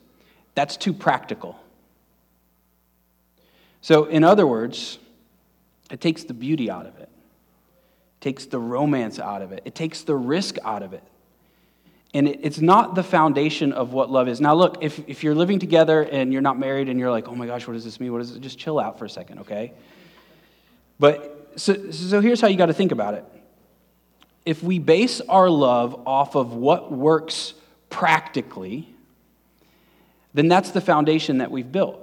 that's 0.55 0.75
too 0.75 0.91
practical. 0.91 1.59
So, 3.81 4.05
in 4.05 4.23
other 4.23 4.47
words, 4.47 4.97
it 5.91 6.01
takes 6.01 6.23
the 6.23 6.33
beauty 6.33 6.67
out 6.67 6.87
of 6.87 6.97
it, 6.97 7.03
it 7.03 8.21
takes 8.21 8.47
the 8.47 8.57
romance 8.57 9.19
out 9.19 9.43
of 9.43 9.51
it, 9.51 9.61
it 9.65 9.75
takes 9.75 10.01
the 10.01 10.15
risk 10.15 10.57
out 10.63 10.81
of 10.81 10.93
it. 10.93 11.03
And 12.15 12.29
it's 12.29 12.61
not 12.61 12.95
the 12.95 13.03
foundation 13.03 13.73
of 13.73 13.91
what 13.91 14.09
love 14.09 14.29
is. 14.29 14.39
Now, 14.39 14.55
look, 14.55 14.77
if, 14.79 15.01
if 15.05 15.21
you're 15.21 15.35
living 15.35 15.59
together 15.59 16.01
and 16.01 16.31
you're 16.31 16.41
not 16.41 16.57
married 16.57 16.87
and 16.87 16.97
you're 16.97 17.11
like, 17.11 17.27
oh 17.27 17.35
my 17.35 17.45
gosh, 17.45 17.67
what 17.67 17.73
does 17.73 17.83
this 17.83 17.99
mean? 17.99 18.13
What 18.13 18.19
does 18.19 18.37
it? 18.37 18.39
Just 18.39 18.57
chill 18.57 18.79
out 18.79 18.97
for 18.97 19.03
a 19.03 19.09
second, 19.09 19.39
okay? 19.39 19.73
But 20.97 21.51
so, 21.57 21.91
so 21.91 22.21
here's 22.21 22.39
how 22.39 22.47
you 22.47 22.55
got 22.55 22.67
to 22.67 22.73
think 22.73 22.93
about 22.93 23.15
it. 23.15 23.25
If 24.45 24.63
we 24.63 24.79
base 24.79 25.19
our 25.27 25.49
love 25.49 26.07
off 26.07 26.35
of 26.35 26.53
what 26.53 26.89
works 26.89 27.53
practically, 27.89 28.87
then 30.33 30.47
that's 30.47 30.71
the 30.71 30.79
foundation 30.79 31.39
that 31.39 31.51
we've 31.51 31.69
built. 31.69 31.99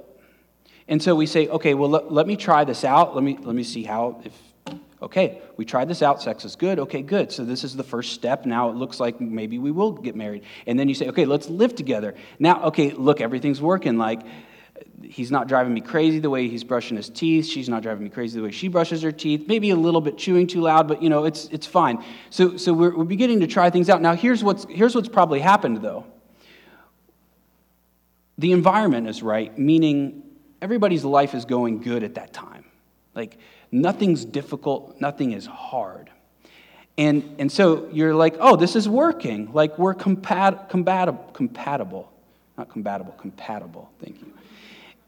And 0.89 1.03
so 1.03 1.15
we 1.15 1.25
say, 1.25 1.49
okay, 1.49 1.73
well, 1.73 1.89
let, 1.89 2.13
let 2.13 2.27
me 2.27 2.37
try 2.37 2.65
this 2.65 2.85
out. 2.85 3.15
Let 3.15 3.25
me, 3.25 3.39
let 3.41 3.55
me 3.55 3.65
see 3.65 3.83
how, 3.83 4.21
if, 4.27 4.35
okay, 5.03 5.43
we 5.57 5.65
tried 5.65 5.89
this 5.89 6.03
out. 6.03 6.23
Sex 6.23 6.45
is 6.45 6.57
good. 6.57 6.79
Okay, 6.79 7.03
good. 7.03 7.33
So 7.33 7.45
this 7.45 7.65
is 7.65 7.77
the 7.77 7.83
first 7.83 8.13
step. 8.13 8.47
Now 8.47 8.71
it 8.71 8.77
looks 8.77 9.01
like 9.01 9.21
maybe 9.21 9.59
we 9.59 9.71
will 9.71 9.93
get 9.93 10.17
married. 10.17 10.45
And 10.67 10.79
then 10.79 10.89
you 10.89 10.95
say, 10.95 11.09
okay, 11.09 11.25
let's 11.25 11.49
live 11.49 11.75
together. 11.75 12.15
Now, 12.39 12.65
okay, 12.65 12.93
look, 12.93 13.21
everything's 13.21 13.61
working. 13.61 13.99
Like, 13.99 14.23
he's 15.03 15.31
not 15.31 15.49
driving 15.49 15.75
me 15.75 15.81
crazy 15.81 16.21
the 16.21 16.31
way 16.31 16.49
he's 16.49 16.65
brushing 16.65 16.97
his 16.97 17.09
teeth. 17.09 17.47
She's 17.47 17.69
not 17.69 17.83
driving 17.83 18.05
me 18.05 18.11
crazy 18.11 18.39
the 18.39 18.45
way 18.45 18.53
she 18.53 18.69
brushes 18.69 19.03
her 19.03 19.13
teeth. 19.13 19.47
Maybe 19.49 19.71
a 19.71 19.77
little 19.77 20.01
bit 20.01 20.17
chewing 20.17 20.47
too 20.47 20.61
loud, 20.61 20.89
but 20.89 21.03
you 21.03 21.11
know, 21.11 21.25
it's, 21.25 21.47
it's 21.47 21.67
fine. 21.67 22.05
So, 22.31 22.57
so 22.57 22.73
we're, 22.73 22.97
we're 22.97 23.05
beginning 23.05 23.41
to 23.41 23.47
try 23.47 23.71
things 23.71 23.91
out. 23.91 24.01
Now, 24.01 24.15
here's 24.15 24.43
what's, 24.43 24.67
here's 24.71 24.95
what's 24.95 25.09
probably 25.09 25.41
happened 25.41 25.79
though. 25.79 26.07
The 28.39 28.53
environment 28.53 29.09
is 29.09 29.23
right, 29.23 29.57
meaning 29.59 30.23
everybody's 30.61 31.05
life 31.05 31.35
is 31.35 31.45
going 31.45 31.81
good 31.81 32.03
at 32.03 32.15
that 32.15 32.33
time. 32.33 32.65
Like 33.15 33.39
nothing's 33.73 34.25
difficult, 34.25 35.01
nothing 35.01 35.33
is 35.33 35.47
hard. 35.47 36.11
And, 36.99 37.37
and 37.39 37.51
so 37.51 37.89
you're 37.91 38.15
like, 38.15 38.37
oh, 38.39 38.55
this 38.55 38.77
is 38.77 38.89
working. 38.89 39.53
Like 39.53 39.79
we're 39.79 39.95
compat- 39.95 40.69
compatible, 40.69 41.25
compatible, 41.33 42.13
not 42.59 42.69
compatible, 42.69 43.13
compatible. 43.13 43.91
Thank 44.01 44.21
you. 44.21 44.33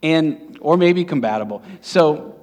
And, 0.02 0.58
or 0.60 0.76
maybe 0.76 1.04
compatible. 1.04 1.62
So 1.82 2.40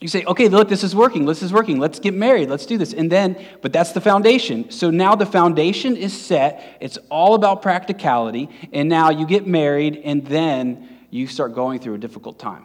you 0.00 0.08
say, 0.08 0.24
okay, 0.24 0.48
look, 0.48 0.68
this 0.68 0.84
is 0.84 0.94
working. 0.94 1.26
This 1.26 1.42
is 1.42 1.52
working. 1.52 1.78
Let's 1.78 1.98
get 1.98 2.14
married. 2.14 2.48
Let's 2.48 2.66
do 2.66 2.78
this. 2.78 2.92
And 2.92 3.10
then, 3.10 3.36
but 3.62 3.72
that's 3.72 3.92
the 3.92 4.00
foundation. 4.00 4.70
So 4.70 4.90
now 4.90 5.14
the 5.16 5.26
foundation 5.26 5.96
is 5.96 6.18
set. 6.18 6.78
It's 6.80 6.98
all 7.10 7.34
about 7.34 7.62
practicality. 7.62 8.48
And 8.72 8.88
now 8.88 9.10
you 9.10 9.26
get 9.26 9.46
married, 9.46 10.00
and 10.04 10.24
then 10.26 10.88
you 11.10 11.26
start 11.26 11.54
going 11.54 11.80
through 11.80 11.94
a 11.94 11.98
difficult 11.98 12.38
time. 12.38 12.64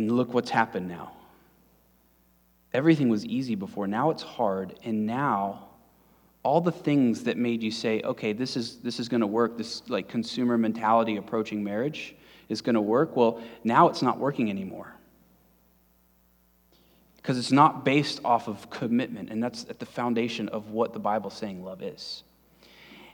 And 0.00 0.10
look 0.10 0.32
what's 0.32 0.48
happened 0.48 0.88
now. 0.88 1.12
Everything 2.72 3.10
was 3.10 3.22
easy 3.26 3.54
before. 3.54 3.86
Now 3.86 4.08
it's 4.08 4.22
hard. 4.22 4.78
And 4.82 5.04
now, 5.04 5.68
all 6.42 6.62
the 6.62 6.72
things 6.72 7.24
that 7.24 7.36
made 7.36 7.62
you 7.62 7.70
say, 7.70 8.00
okay, 8.00 8.32
this 8.32 8.56
is, 8.56 8.78
this 8.78 8.98
is 8.98 9.10
going 9.10 9.20
to 9.20 9.26
work, 9.26 9.58
this 9.58 9.82
like 9.90 10.08
consumer 10.08 10.56
mentality 10.56 11.18
approaching 11.18 11.62
marriage 11.62 12.14
is 12.48 12.62
going 12.62 12.76
to 12.76 12.80
work, 12.80 13.14
well, 13.14 13.42
now 13.62 13.88
it's 13.88 14.00
not 14.00 14.18
working 14.18 14.48
anymore. 14.48 14.90
Because 17.16 17.36
it's 17.36 17.52
not 17.52 17.84
based 17.84 18.22
off 18.24 18.48
of 18.48 18.70
commitment. 18.70 19.28
And 19.28 19.42
that's 19.42 19.66
at 19.68 19.78
the 19.78 19.84
foundation 19.84 20.48
of 20.48 20.70
what 20.70 20.94
the 20.94 20.98
Bible's 20.98 21.34
saying 21.34 21.62
love 21.62 21.82
is. 21.82 22.22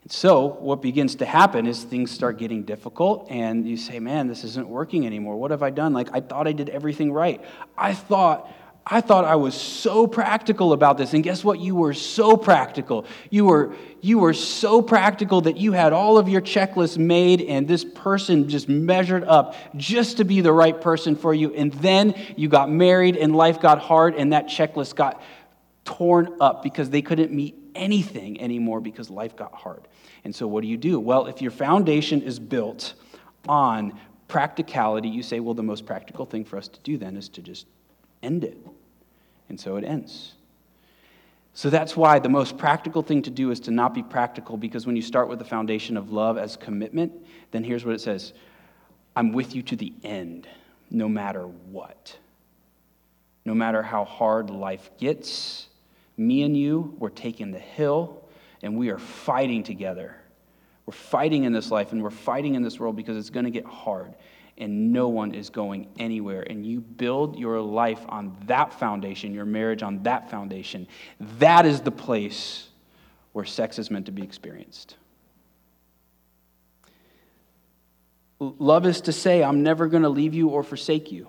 So, 0.09 0.47
what 0.61 0.83
begins 0.83 1.17
to 1.17 1.27
happen 1.27 1.67
is 1.67 1.83
things 1.83 2.13
start 2.13 2.39
getting 2.39 2.63
difficult, 2.63 3.27
and 3.29 3.67
you 3.67 3.77
say, 3.77 3.99
Man, 3.99 4.29
this 4.29 4.45
isn't 4.45 4.69
working 4.69 5.05
anymore. 5.05 5.37
What 5.37 5.51
have 5.51 5.65
I 5.65 5.71
done? 5.71 5.93
Like, 5.93 6.09
I 6.13 6.21
thought 6.21 6.47
I 6.47 6.53
did 6.53 6.69
everything 6.69 7.13
right. 7.13 7.43
I 7.77 7.95
thought. 7.95 8.51
I 8.89 9.01
thought 9.01 9.25
I 9.25 9.35
was 9.35 9.61
so 9.61 10.07
practical 10.07 10.73
about 10.73 10.97
this. 10.97 11.13
And 11.13 11.25
guess 11.25 11.43
what? 11.43 11.59
You 11.59 11.75
were 11.75 11.93
so 11.93 12.37
practical. 12.37 13.05
You 13.31 13.47
were, 13.47 13.75
you 14.01 14.21
were 14.21 14.33
so 14.33 14.81
practical 14.81 15.41
that 15.41 15.57
you 15.57 15.73
had 15.73 15.93
all 15.93 16.19
of 16.19 16.29
your 16.29 16.41
checklists 16.41 16.97
made, 16.97 17.41
and 17.43 17.67
this 17.67 17.85
person 17.85 18.49
just 18.49 18.69
measured 18.69 19.25
up 19.25 19.57
just 19.75 20.19
to 20.19 20.25
be 20.25 20.41
the 20.41 20.53
right 20.53 20.81
person 20.81 21.17
for 21.17 21.35
you. 21.35 21.53
And 21.53 21.73
then 21.73 22.15
you 22.37 22.49
got 22.49 22.71
married, 22.71 23.17
and 23.17 23.35
life 23.35 23.61
got 23.61 23.81
hard, 23.81 24.15
and 24.15 24.33
that 24.33 24.47
checklist 24.47 24.95
got 24.95 25.21
torn 25.85 26.37
up 26.41 26.63
because 26.63 26.89
they 26.89 27.03
couldn't 27.03 27.33
meet 27.33 27.66
anything 27.77 28.41
anymore 28.41 28.81
because 28.81 29.11
life 29.11 29.37
got 29.37 29.55
hard. 29.55 29.83
And 30.25 30.35
so, 30.35 30.47
what 30.47 30.63
do 30.63 30.69
you 30.69 30.77
do? 30.77 30.99
Well, 30.99 31.27
if 31.27 31.41
your 31.41 31.51
foundation 31.51 32.23
is 32.23 32.39
built 32.39 32.95
on 33.49 33.99
practicality, 34.29 35.09
you 35.09 35.23
say, 35.23 35.41
well, 35.41 35.55
the 35.55 35.63
most 35.63 35.87
practical 35.87 36.27
thing 36.27 36.45
for 36.45 36.57
us 36.57 36.69
to 36.69 36.81
do 36.81 36.99
then 36.99 37.17
is 37.17 37.29
to 37.31 37.43
just 37.43 37.67
end 38.23 38.45
it. 38.45 38.59
And 39.49 39.59
so 39.59 39.77
it 39.77 39.85
ends. 39.85 40.33
So 41.55 41.71
that's 41.71 41.97
why 41.97 42.19
the 42.19 42.29
most 42.29 42.59
practical 42.59 43.03
thing 43.03 43.23
to 43.23 43.31
do 43.31 43.51
is 43.51 43.61
to 43.61 43.71
not 43.71 43.95
be 43.95 44.03
practical 44.03 44.57
because 44.57 44.87
when 44.87 44.95
you 44.97 45.03
start 45.03 45.29
with 45.29 45.39
the 45.39 45.45
foundation 45.45 45.97
of 45.97 46.13
love 46.13 46.37
as 46.37 46.57
commitment, 46.57 47.13
then 47.51 47.65
here's 47.65 47.85
what 47.85 47.95
it 47.95 48.01
says 48.01 48.35
I'm 49.15 49.33
with 49.33 49.55
you 49.55 49.63
to 49.63 49.77
the 49.77 49.95
end, 50.05 50.47
no 50.91 51.09
matter 51.09 51.47
what. 51.47 52.19
No 53.45 53.55
matter 53.55 53.81
how 53.81 54.05
hard 54.05 54.51
life 54.51 54.91
gets, 54.99 55.69
me 56.17 56.43
and 56.43 56.57
you, 56.57 56.95
we're 56.99 57.09
taking 57.11 57.51
the 57.51 57.59
hill 57.59 58.25
and 58.63 58.77
we 58.77 58.91
are 58.91 58.99
fighting 58.99 59.63
together. 59.63 60.17
We're 60.87 60.93
fighting 60.93 61.45
in 61.45 61.53
this 61.53 61.71
life 61.71 61.93
and 61.93 62.03
we're 62.03 62.11
fighting 62.11 62.55
in 62.55 62.63
this 62.63 62.79
world 62.81 62.97
because 62.97 63.17
it's 63.17 63.31
going 63.31 63.45
to 63.45 63.51
get 63.51 63.67
hard. 63.67 64.15
and 64.59 64.93
no 64.93 65.09
one 65.09 65.35
is 65.35 65.51
going 65.51 65.89
anywhere. 65.99 66.43
And 66.43 66.65
you 66.65 66.81
build 66.81 67.39
your 67.39 67.61
life 67.61 68.01
on 68.09 68.37
that 68.47 68.73
foundation, 68.73 69.35
your 69.35 69.45
marriage 69.45 69.83
on 69.83 70.03
that 70.05 70.31
foundation. 70.31 70.87
That 71.39 71.67
is 71.67 71.81
the 71.81 71.91
place 71.91 72.69
where 73.33 73.45
sex 73.45 73.79
is 73.79 73.91
meant 73.91 74.07
to 74.07 74.13
be 74.13 74.23
experienced. 74.23 74.97
Love 78.39 78.87
is 78.87 79.03
to 79.03 79.13
say, 79.13 79.43
I'm 79.43 79.63
never 79.63 79.89
going 79.89 80.03
to 80.03 80.09
leave 80.09 80.35
you 80.35 80.49
or 80.49 80.63
forsake 80.63 81.13
you. 81.13 81.29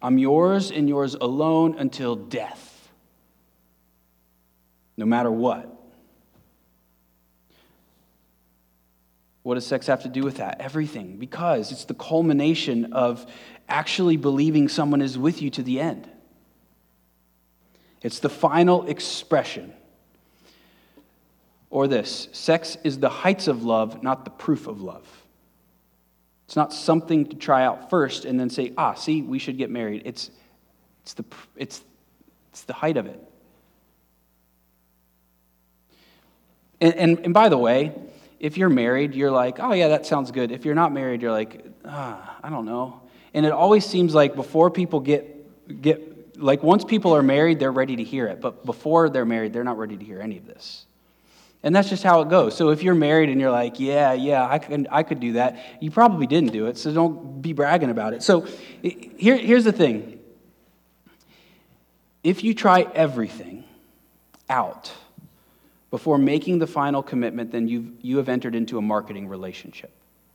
I'm 0.00 0.18
yours 0.18 0.70
and 0.70 0.88
yours 0.88 1.14
alone 1.14 1.76
until 1.78 2.14
death, 2.14 2.63
no 4.96 5.06
matter 5.06 5.30
what. 5.30 5.70
What 9.42 9.56
does 9.56 9.66
sex 9.66 9.86
have 9.88 10.02
to 10.04 10.08
do 10.08 10.22
with 10.22 10.38
that? 10.38 10.60
Everything, 10.60 11.18
because 11.18 11.70
it's 11.70 11.84
the 11.84 11.94
culmination 11.94 12.92
of 12.94 13.26
actually 13.68 14.16
believing 14.16 14.68
someone 14.68 15.02
is 15.02 15.18
with 15.18 15.42
you 15.42 15.50
to 15.50 15.62
the 15.62 15.80
end. 15.80 16.08
It's 18.02 18.20
the 18.20 18.30
final 18.30 18.86
expression. 18.86 19.72
Or 21.70 21.88
this 21.88 22.28
sex 22.32 22.76
is 22.84 22.98
the 22.98 23.08
heights 23.08 23.48
of 23.48 23.64
love, 23.64 24.02
not 24.02 24.24
the 24.24 24.30
proof 24.30 24.66
of 24.66 24.80
love. 24.80 25.06
It's 26.46 26.56
not 26.56 26.72
something 26.72 27.26
to 27.26 27.36
try 27.36 27.64
out 27.64 27.90
first 27.90 28.24
and 28.24 28.38
then 28.38 28.48
say, 28.50 28.72
ah, 28.76 28.94
see, 28.94 29.22
we 29.22 29.38
should 29.38 29.58
get 29.58 29.70
married. 29.70 30.02
It's, 30.04 30.30
it's, 31.02 31.14
the, 31.14 31.24
it's, 31.56 31.82
it's 32.50 32.62
the 32.62 32.74
height 32.74 32.96
of 32.96 33.06
it. 33.06 33.20
And, 36.84 36.94
and, 36.96 37.20
and 37.24 37.32
by 37.32 37.48
the 37.48 37.56
way, 37.56 37.94
if 38.38 38.58
you're 38.58 38.68
married, 38.68 39.14
you're 39.14 39.30
like, 39.30 39.58
oh, 39.58 39.72
yeah, 39.72 39.88
that 39.88 40.04
sounds 40.04 40.30
good. 40.30 40.52
If 40.52 40.66
you're 40.66 40.74
not 40.74 40.92
married, 40.92 41.22
you're 41.22 41.32
like, 41.32 41.64
ah, 41.86 42.36
I 42.42 42.50
don't 42.50 42.66
know. 42.66 43.00
And 43.32 43.46
it 43.46 43.52
always 43.52 43.86
seems 43.86 44.14
like 44.14 44.34
before 44.34 44.70
people 44.70 45.00
get, 45.00 45.80
get, 45.80 46.38
like, 46.38 46.62
once 46.62 46.84
people 46.84 47.16
are 47.16 47.22
married, 47.22 47.58
they're 47.58 47.72
ready 47.72 47.96
to 47.96 48.04
hear 48.04 48.26
it. 48.26 48.42
But 48.42 48.66
before 48.66 49.08
they're 49.08 49.24
married, 49.24 49.54
they're 49.54 49.64
not 49.64 49.78
ready 49.78 49.96
to 49.96 50.04
hear 50.04 50.20
any 50.20 50.36
of 50.36 50.46
this. 50.46 50.84
And 51.62 51.74
that's 51.74 51.88
just 51.88 52.02
how 52.02 52.20
it 52.20 52.28
goes. 52.28 52.54
So 52.54 52.68
if 52.68 52.82
you're 52.82 52.94
married 52.94 53.30
and 53.30 53.40
you're 53.40 53.50
like, 53.50 53.80
yeah, 53.80 54.12
yeah, 54.12 54.46
I 54.46 54.58
could, 54.58 54.86
I 54.90 55.04
could 55.04 55.20
do 55.20 55.32
that, 55.32 55.58
you 55.80 55.90
probably 55.90 56.26
didn't 56.26 56.52
do 56.52 56.66
it, 56.66 56.76
so 56.76 56.92
don't 56.92 57.40
be 57.40 57.54
bragging 57.54 57.88
about 57.88 58.12
it. 58.12 58.22
So 58.22 58.46
here, 58.82 59.38
here's 59.38 59.64
the 59.64 59.72
thing 59.72 60.20
if 62.22 62.44
you 62.44 62.52
try 62.52 62.82
everything 62.94 63.64
out, 64.50 64.92
before 65.94 66.18
making 66.18 66.58
the 66.58 66.66
final 66.66 67.04
commitment, 67.04 67.52
then 67.52 67.68
you've, 67.68 67.86
you 68.02 68.16
have 68.16 68.28
entered 68.28 68.56
into 68.56 68.78
a 68.78 68.82
marketing 68.82 69.28
relationship. 69.28 69.92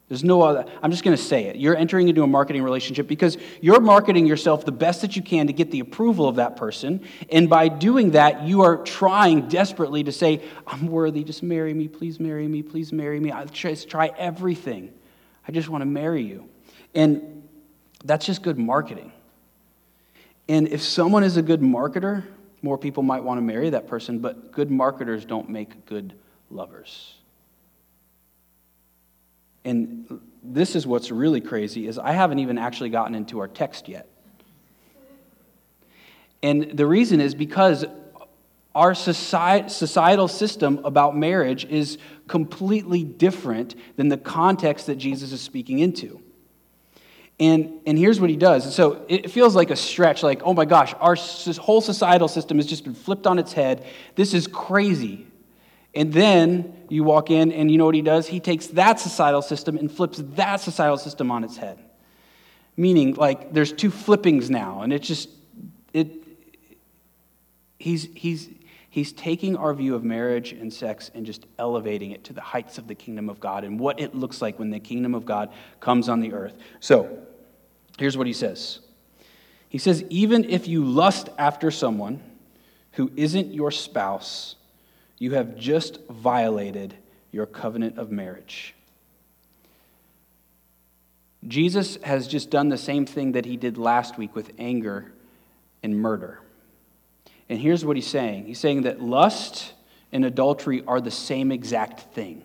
There's 0.07 0.23
no 0.23 0.41
other, 0.41 0.63
I'm 0.81 0.89
just 0.89 1.03
going 1.03 1.17
to 1.17 1.21
say 1.21 1.47
it. 1.47 1.57
You're 1.57 1.75
entering 1.75 2.07
into 2.07 2.23
a 2.23 2.27
marketing 2.27 2.63
relationship 2.63 3.09
because 3.09 3.37
you're 3.59 3.81
marketing 3.81 4.25
yourself 4.25 4.63
the 4.63 4.71
best 4.71 5.01
that 5.01 5.17
you 5.17 5.21
can 5.21 5.47
to 5.47 5.51
get 5.51 5.69
the 5.69 5.81
approval 5.81 6.29
of 6.29 6.37
that 6.37 6.55
person. 6.55 7.05
And 7.29 7.49
by 7.49 7.67
doing 7.67 8.11
that, 8.11 8.43
you 8.43 8.61
are 8.61 8.77
trying 8.77 9.49
desperately 9.49 10.01
to 10.05 10.13
say, 10.13 10.41
I'm 10.65 10.87
worthy, 10.87 11.25
just 11.25 11.43
marry 11.43 11.73
me, 11.73 11.89
please 11.89 12.21
marry 12.21 12.47
me, 12.47 12.63
please 12.63 12.93
marry 12.93 13.19
me. 13.19 13.33
I 13.33 13.43
just 13.43 13.89
try 13.89 14.13
everything. 14.17 14.93
I 15.45 15.51
just 15.51 15.67
want 15.67 15.81
to 15.81 15.87
marry 15.87 16.23
you. 16.23 16.47
And 16.95 17.43
that's 18.05 18.25
just 18.25 18.43
good 18.43 18.57
marketing. 18.57 19.11
And 20.47 20.69
if 20.69 20.81
someone 20.81 21.25
is 21.25 21.35
a 21.35 21.41
good 21.41 21.59
marketer, 21.59 22.23
more 22.63 22.77
people 22.77 23.03
might 23.03 23.23
want 23.23 23.37
to 23.37 23.41
marry 23.41 23.69
that 23.69 23.87
person, 23.87 24.19
but 24.19 24.51
good 24.51 24.71
marketers 24.71 25.25
don't 25.25 25.49
make 25.49 25.85
good 25.85 26.13
lovers. 26.49 27.15
And 29.65 30.21
this 30.41 30.75
is 30.75 30.87
what's 30.87 31.11
really 31.11 31.41
crazy 31.41 31.87
is 31.87 31.99
I 31.99 32.11
haven't 32.11 32.39
even 32.39 32.57
actually 32.57 32.89
gotten 32.89 33.15
into 33.15 33.39
our 33.39 33.47
text 33.47 33.87
yet. 33.87 34.07
And 36.41 36.71
the 36.77 36.85
reason 36.85 37.19
is 37.19 37.35
because 37.35 37.85
our 38.73 38.95
societal 38.95 40.27
system 40.27 40.79
about 40.85 41.17
marriage 41.17 41.65
is 41.65 41.97
completely 42.27 43.03
different 43.03 43.75
than 43.97 44.07
the 44.07 44.17
context 44.17 44.85
that 44.85 44.95
Jesus 44.95 45.31
is 45.31 45.41
speaking 45.41 45.79
into. 45.79 46.21
And, 47.39 47.79
and 47.85 47.97
here's 47.97 48.19
what 48.19 48.29
he 48.29 48.35
does. 48.35 48.75
So 48.75 49.05
it 49.07 49.31
feels 49.31 49.55
like 49.55 49.69
a 49.69 49.75
stretch, 49.75 50.23
like, 50.23 50.41
oh 50.43 50.53
my 50.53 50.65
gosh, 50.65 50.93
our 50.99 51.15
whole 51.57 51.79
societal 51.79 52.27
system 52.27 52.57
has 52.57 52.65
just 52.65 52.83
been 52.83 52.93
flipped 52.93 53.25
on 53.25 53.39
its 53.39 53.53
head. 53.53 53.85
This 54.15 54.33
is 54.33 54.45
crazy. 54.45 55.25
And 55.95 56.11
then 56.11 56.75
you 56.89 57.03
walk 57.03 57.31
in, 57.31 57.51
and 57.51 57.71
you 57.71 57.77
know 57.77 57.85
what 57.85 57.95
he 57.95 58.01
does? 58.01 58.27
He 58.27 58.39
takes 58.39 58.67
that 58.67 58.99
societal 58.99 59.41
system 59.41 59.77
and 59.77 59.91
flips 59.91 60.17
that 60.35 60.57
societal 60.57 60.97
system 60.97 61.31
on 61.31 61.43
its 61.43 61.55
head. 61.57 61.79
Meaning, 62.75 63.15
like, 63.15 63.53
there's 63.53 63.73
two 63.73 63.89
flippings 63.89 64.49
now, 64.49 64.81
and 64.81 64.93
it's 64.93 65.07
just, 65.07 65.29
it, 65.93 66.11
he's, 67.77 68.07
he's, 68.13 68.49
he's 68.99 69.13
taking 69.13 69.55
our 69.55 69.73
view 69.73 69.95
of 69.95 70.03
marriage 70.03 70.51
and 70.51 70.71
sex 70.71 71.09
and 71.13 71.25
just 71.25 71.45
elevating 71.57 72.11
it 72.11 72.23
to 72.25 72.33
the 72.33 72.41
heights 72.41 72.77
of 72.77 72.87
the 72.87 72.95
kingdom 72.95 73.29
of 73.29 73.39
God 73.39 73.63
and 73.63 73.79
what 73.79 73.99
it 73.99 74.13
looks 74.13 74.41
like 74.41 74.59
when 74.59 74.69
the 74.69 74.79
kingdom 74.79 75.15
of 75.15 75.25
God 75.25 75.51
comes 75.79 76.07
on 76.09 76.19
the 76.19 76.33
earth. 76.33 76.55
So, 76.79 77.25
Here's 77.99 78.17
what 78.17 78.27
he 78.27 78.33
says 78.33 78.79
He 79.67 79.77
says, 79.77 80.03
Even 80.09 80.45
if 80.45 80.67
you 80.67 80.83
lust 80.85 81.29
after 81.37 81.69
someone 81.69 82.23
who 82.93 83.11
isn't 83.15 83.53
your 83.53 83.71
spouse, 83.71 84.55
you 85.19 85.33
have 85.33 85.55
just 85.57 85.99
violated 86.09 86.95
your 87.31 87.45
covenant 87.45 87.97
of 87.99 88.09
marriage. 88.09 88.73
Jesus 91.47 91.97
has 92.03 92.27
just 92.27 92.49
done 92.49 92.69
the 92.69 92.77
same 92.77 93.05
thing 93.05 93.33
that 93.33 93.45
he 93.45 93.57
did 93.57 93.77
last 93.77 94.17
week 94.17 94.35
with 94.35 94.51
anger 94.57 95.11
and 95.83 95.97
murder. 95.97 96.39
And 97.49 97.59
here's 97.59 97.83
what 97.83 97.97
he's 97.97 98.07
saying 98.07 98.45
He's 98.45 98.59
saying 98.59 98.83
that 98.83 99.01
lust 99.01 99.73
and 100.11 100.23
adultery 100.23 100.83
are 100.87 101.01
the 101.01 101.11
same 101.11 101.51
exact 101.51 102.13
thing. 102.13 102.43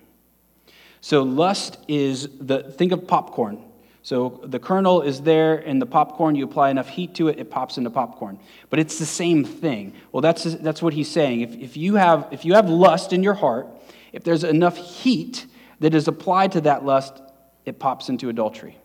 So, 1.00 1.22
lust 1.22 1.78
is 1.86 2.28
the, 2.40 2.62
think 2.62 2.92
of 2.92 3.06
popcorn. 3.06 3.62
So 4.04 4.42
the 4.44 4.58
kernel 4.58 5.00
is 5.00 5.22
there 5.22 5.54
in 5.56 5.78
the 5.78 5.86
popcorn. 5.86 6.34
You 6.34 6.44
apply 6.44 6.68
enough 6.68 6.90
heat 6.90 7.14
to 7.14 7.28
it, 7.28 7.38
it 7.38 7.50
pops 7.50 7.78
into 7.78 7.88
popcorn. 7.88 8.38
But 8.68 8.78
it's 8.78 8.98
the 8.98 9.06
same 9.06 9.46
thing. 9.46 9.94
Well, 10.12 10.20
that's, 10.20 10.44
that's 10.44 10.82
what 10.82 10.92
he's 10.92 11.10
saying. 11.10 11.40
If, 11.40 11.54
if, 11.56 11.76
you 11.78 11.94
have, 11.94 12.28
if 12.30 12.44
you 12.44 12.52
have 12.52 12.68
lust 12.68 13.14
in 13.14 13.22
your 13.22 13.32
heart, 13.32 13.66
if 14.12 14.22
there's 14.22 14.44
enough 14.44 14.76
heat 14.76 15.46
that 15.80 15.94
is 15.94 16.06
applied 16.06 16.52
to 16.52 16.60
that 16.62 16.84
lust, 16.84 17.18
it 17.64 17.78
pops 17.78 18.10
into 18.10 18.28
adultery. 18.28 18.76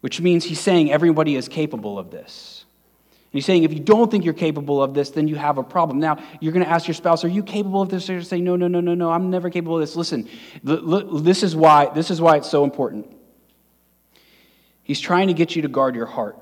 Which 0.00 0.20
means 0.20 0.44
he's 0.44 0.60
saying 0.60 0.90
everybody 0.90 1.36
is 1.36 1.48
capable 1.48 2.00
of 2.00 2.10
this. 2.10 2.64
He's 3.30 3.44
saying 3.44 3.64
if 3.64 3.74
you 3.74 3.80
don't 3.80 4.10
think 4.10 4.24
you're 4.24 4.34
capable 4.34 4.82
of 4.82 4.94
this, 4.94 5.10
then 5.10 5.28
you 5.28 5.36
have 5.36 5.58
a 5.58 5.62
problem. 5.62 5.98
Now, 5.98 6.18
you're 6.40 6.52
going 6.52 6.64
to 6.64 6.70
ask 6.70 6.86
your 6.86 6.94
spouse, 6.94 7.24
Are 7.24 7.28
you 7.28 7.42
capable 7.42 7.82
of 7.82 7.90
this? 7.90 8.08
Or 8.08 8.22
say, 8.22 8.40
No, 8.40 8.56
no, 8.56 8.68
no, 8.68 8.80
no, 8.80 8.94
no, 8.94 9.10
I'm 9.10 9.30
never 9.30 9.50
capable 9.50 9.76
of 9.76 9.82
this. 9.82 9.96
Listen, 9.96 10.28
this 10.62 11.42
is 11.42 11.54
why, 11.54 11.90
this 11.94 12.10
is 12.10 12.20
why 12.20 12.36
it's 12.36 12.50
so 12.50 12.64
important. 12.64 13.06
He's 14.82 15.00
trying 15.00 15.28
to 15.28 15.34
get 15.34 15.54
you 15.54 15.62
to 15.62 15.68
guard 15.68 15.94
your 15.94 16.06
heart, 16.06 16.38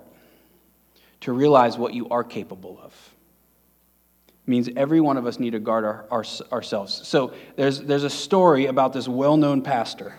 to 1.22 1.33
realize 1.33 1.77
what 1.77 1.92
you 1.92 2.09
are 2.11 2.22
capable 2.22 2.79
of. 2.81 2.92
It 4.46 4.51
means 4.51 4.68
every 4.77 5.01
one 5.01 5.16
of 5.16 5.27
us 5.27 5.40
need 5.40 5.51
to 5.51 5.59
guard 5.59 5.85
our, 5.85 6.07
our, 6.09 6.25
ourselves. 6.53 7.05
So 7.09 7.35
there's, 7.57 7.81
there's 7.81 8.05
a 8.05 8.11
story 8.11 8.66
about 8.66 8.92
this 8.92 9.09
well 9.09 9.37
known 9.37 9.62
pastor. 9.62 10.14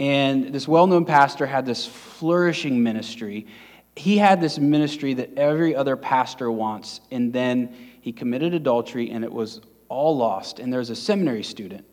And 0.00 0.52
this 0.52 0.66
well 0.66 0.88
known 0.88 1.04
pastor 1.04 1.46
had 1.46 1.64
this 1.64 1.86
flourishing 1.86 2.82
ministry. 2.82 3.46
He 3.94 4.18
had 4.18 4.40
this 4.40 4.58
ministry 4.58 5.14
that 5.14 5.36
every 5.36 5.76
other 5.76 5.96
pastor 5.96 6.50
wants, 6.50 7.00
and 7.10 7.32
then 7.32 7.74
he 8.00 8.12
committed 8.12 8.54
adultery, 8.54 9.10
and 9.10 9.24
it 9.24 9.32
was 9.32 9.60
all 9.88 10.16
lost. 10.16 10.58
And 10.58 10.72
there's 10.72 10.90
a 10.90 10.96
seminary 10.96 11.42
student 11.42 11.84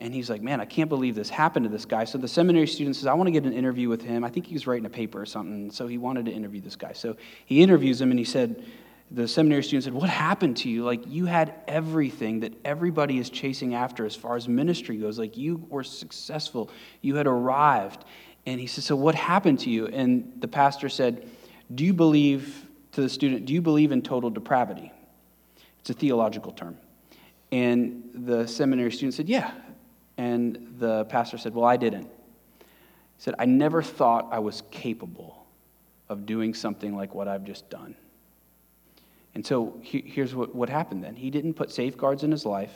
and 0.00 0.12
he's 0.12 0.28
like, 0.28 0.42
Man, 0.42 0.60
I 0.60 0.64
can't 0.64 0.88
believe 0.88 1.14
this 1.14 1.30
happened 1.30 1.64
to 1.64 1.70
this 1.70 1.84
guy. 1.84 2.04
So 2.04 2.18
the 2.18 2.28
seminary 2.28 2.66
student 2.66 2.96
says, 2.96 3.06
I 3.06 3.14
want 3.14 3.28
to 3.28 3.30
get 3.30 3.44
an 3.44 3.52
interview 3.52 3.88
with 3.88 4.02
him. 4.02 4.24
I 4.24 4.30
think 4.30 4.46
he 4.46 4.54
was 4.54 4.66
writing 4.66 4.86
a 4.86 4.90
paper 4.90 5.20
or 5.20 5.26
something. 5.26 5.70
So 5.70 5.86
he 5.86 5.98
wanted 5.98 6.26
to 6.26 6.32
interview 6.32 6.60
this 6.60 6.76
guy. 6.76 6.92
So 6.92 7.16
he 7.46 7.62
interviews 7.62 8.00
him 8.00 8.10
and 8.10 8.18
he 8.18 8.24
said, 8.24 8.64
The 9.10 9.26
seminary 9.26 9.62
student 9.62 9.84
said, 9.84 9.94
What 9.94 10.10
happened 10.10 10.58
to 10.58 10.68
you? 10.68 10.84
Like, 10.84 11.02
you 11.06 11.26
had 11.26 11.54
everything 11.66 12.40
that 12.40 12.52
everybody 12.64 13.18
is 13.18 13.30
chasing 13.30 13.74
after 13.74 14.04
as 14.04 14.14
far 14.14 14.36
as 14.36 14.48
ministry 14.48 14.96
goes. 14.96 15.18
Like, 15.18 15.36
you 15.36 15.64
were 15.68 15.84
successful, 15.84 16.70
you 17.00 17.16
had 17.16 17.26
arrived. 17.26 18.04
And 18.46 18.60
he 18.60 18.66
said, 18.66 18.84
So 18.84 18.96
what 18.96 19.14
happened 19.14 19.60
to 19.60 19.70
you? 19.70 19.88
And 19.88 20.32
the 20.38 20.48
pastor 20.48 20.88
said, 20.88 21.28
Do 21.74 21.84
you 21.84 21.92
believe, 21.92 22.66
to 22.92 23.02
the 23.02 23.08
student, 23.08 23.44
do 23.44 23.52
you 23.52 23.60
believe 23.60 23.92
in 23.92 24.02
total 24.02 24.30
depravity? 24.30 24.92
It's 25.80 25.90
a 25.90 25.94
theological 25.94 26.52
term. 26.52 26.78
And 27.52 28.10
the 28.14 28.46
seminary 28.46 28.92
student 28.92 29.14
said, 29.14 29.28
Yeah, 29.28 29.52
and 30.16 30.74
the 30.78 31.04
pastor 31.06 31.38
said, 31.38 31.54
Well, 31.54 31.64
I 31.64 31.76
didn't. 31.76 32.08
He 32.58 33.22
said, 33.22 33.34
I 33.38 33.46
never 33.46 33.82
thought 33.82 34.28
I 34.30 34.38
was 34.38 34.62
capable 34.70 35.46
of 36.08 36.26
doing 36.26 36.54
something 36.54 36.96
like 36.96 37.14
what 37.14 37.28
I've 37.28 37.44
just 37.44 37.68
done. 37.68 37.96
And 39.34 39.44
so 39.44 39.78
here's 39.82 40.34
what, 40.34 40.54
what 40.54 40.70
happened 40.70 41.04
then 41.04 41.16
he 41.16 41.30
didn't 41.30 41.54
put 41.54 41.70
safeguards 41.70 42.22
in 42.22 42.30
his 42.30 42.46
life, 42.46 42.74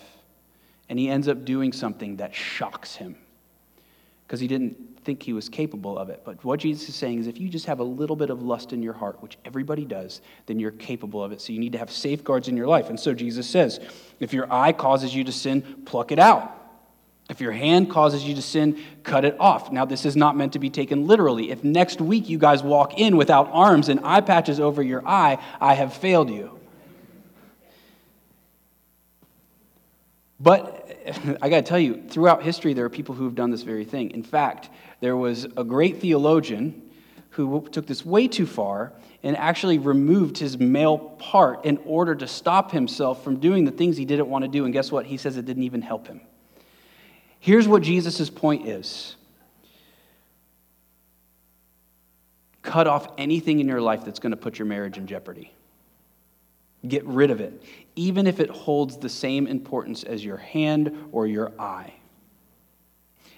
and 0.88 0.98
he 0.98 1.08
ends 1.08 1.28
up 1.28 1.44
doing 1.44 1.72
something 1.72 2.16
that 2.16 2.34
shocks 2.34 2.96
him 2.96 3.16
because 4.26 4.40
he 4.40 4.46
didn't 4.46 4.89
think 5.04 5.22
he 5.22 5.32
was 5.32 5.48
capable 5.48 5.98
of 5.98 6.10
it. 6.10 6.22
But 6.24 6.44
what 6.44 6.60
Jesus 6.60 6.88
is 6.88 6.94
saying 6.94 7.18
is 7.18 7.26
if 7.26 7.38
you 7.38 7.48
just 7.48 7.66
have 7.66 7.80
a 7.80 7.84
little 7.84 8.16
bit 8.16 8.30
of 8.30 8.42
lust 8.42 8.72
in 8.72 8.82
your 8.82 8.92
heart, 8.92 9.22
which 9.22 9.38
everybody 9.44 9.84
does, 9.84 10.20
then 10.46 10.58
you're 10.58 10.70
capable 10.70 11.22
of 11.22 11.32
it. 11.32 11.40
So 11.40 11.52
you 11.52 11.58
need 11.58 11.72
to 11.72 11.78
have 11.78 11.90
safeguards 11.90 12.48
in 12.48 12.56
your 12.56 12.66
life. 12.66 12.90
And 12.90 13.00
so 13.00 13.14
Jesus 13.14 13.48
says, 13.48 13.80
if 14.18 14.32
your 14.32 14.52
eye 14.52 14.72
causes 14.72 15.14
you 15.14 15.24
to 15.24 15.32
sin, 15.32 15.82
pluck 15.84 16.12
it 16.12 16.18
out. 16.18 16.56
If 17.30 17.40
your 17.40 17.52
hand 17.52 17.90
causes 17.90 18.24
you 18.24 18.34
to 18.34 18.42
sin, 18.42 18.82
cut 19.04 19.24
it 19.24 19.36
off. 19.38 19.70
Now, 19.70 19.84
this 19.84 20.04
is 20.04 20.16
not 20.16 20.36
meant 20.36 20.54
to 20.54 20.58
be 20.58 20.68
taken 20.68 21.06
literally. 21.06 21.50
If 21.50 21.62
next 21.62 22.00
week 22.00 22.28
you 22.28 22.38
guys 22.38 22.62
walk 22.62 22.98
in 22.98 23.16
without 23.16 23.48
arms 23.52 23.88
and 23.88 24.00
eye 24.02 24.20
patches 24.20 24.58
over 24.58 24.82
your 24.82 25.06
eye, 25.06 25.38
I 25.60 25.74
have 25.74 25.94
failed 25.94 26.28
you. 26.28 26.58
But 30.40 30.79
I 31.42 31.48
got 31.48 31.56
to 31.56 31.62
tell 31.62 31.78
you, 31.78 32.02
throughout 32.08 32.42
history, 32.42 32.74
there 32.74 32.84
are 32.84 32.90
people 32.90 33.14
who 33.14 33.24
have 33.24 33.34
done 33.34 33.50
this 33.50 33.62
very 33.62 33.84
thing. 33.84 34.10
In 34.10 34.22
fact, 34.22 34.70
there 35.00 35.16
was 35.16 35.46
a 35.56 35.64
great 35.64 36.00
theologian 36.00 36.90
who 37.30 37.68
took 37.70 37.86
this 37.86 38.04
way 38.04 38.28
too 38.28 38.46
far 38.46 38.92
and 39.22 39.36
actually 39.36 39.78
removed 39.78 40.38
his 40.38 40.58
male 40.58 40.98
part 40.98 41.64
in 41.64 41.78
order 41.84 42.14
to 42.14 42.26
stop 42.26 42.72
himself 42.72 43.22
from 43.22 43.38
doing 43.38 43.64
the 43.64 43.70
things 43.70 43.96
he 43.96 44.04
didn't 44.04 44.28
want 44.28 44.44
to 44.44 44.48
do. 44.48 44.64
And 44.64 44.72
guess 44.72 44.90
what? 44.90 45.06
He 45.06 45.16
says 45.16 45.36
it 45.36 45.44
didn't 45.44 45.62
even 45.62 45.82
help 45.82 46.06
him. 46.06 46.20
Here's 47.38 47.68
what 47.68 47.82
Jesus' 47.82 48.28
point 48.28 48.66
is 48.66 49.16
cut 52.62 52.86
off 52.86 53.08
anything 53.16 53.60
in 53.60 53.68
your 53.68 53.80
life 53.80 54.04
that's 54.04 54.18
going 54.18 54.32
to 54.32 54.36
put 54.36 54.58
your 54.58 54.66
marriage 54.66 54.98
in 54.98 55.06
jeopardy. 55.06 55.52
Get 56.86 57.04
rid 57.04 57.30
of 57.30 57.40
it, 57.40 57.62
even 57.94 58.26
if 58.26 58.40
it 58.40 58.50
holds 58.50 58.96
the 58.96 59.08
same 59.08 59.46
importance 59.46 60.02
as 60.02 60.24
your 60.24 60.38
hand 60.38 61.08
or 61.12 61.26
your 61.26 61.52
eye. 61.58 61.92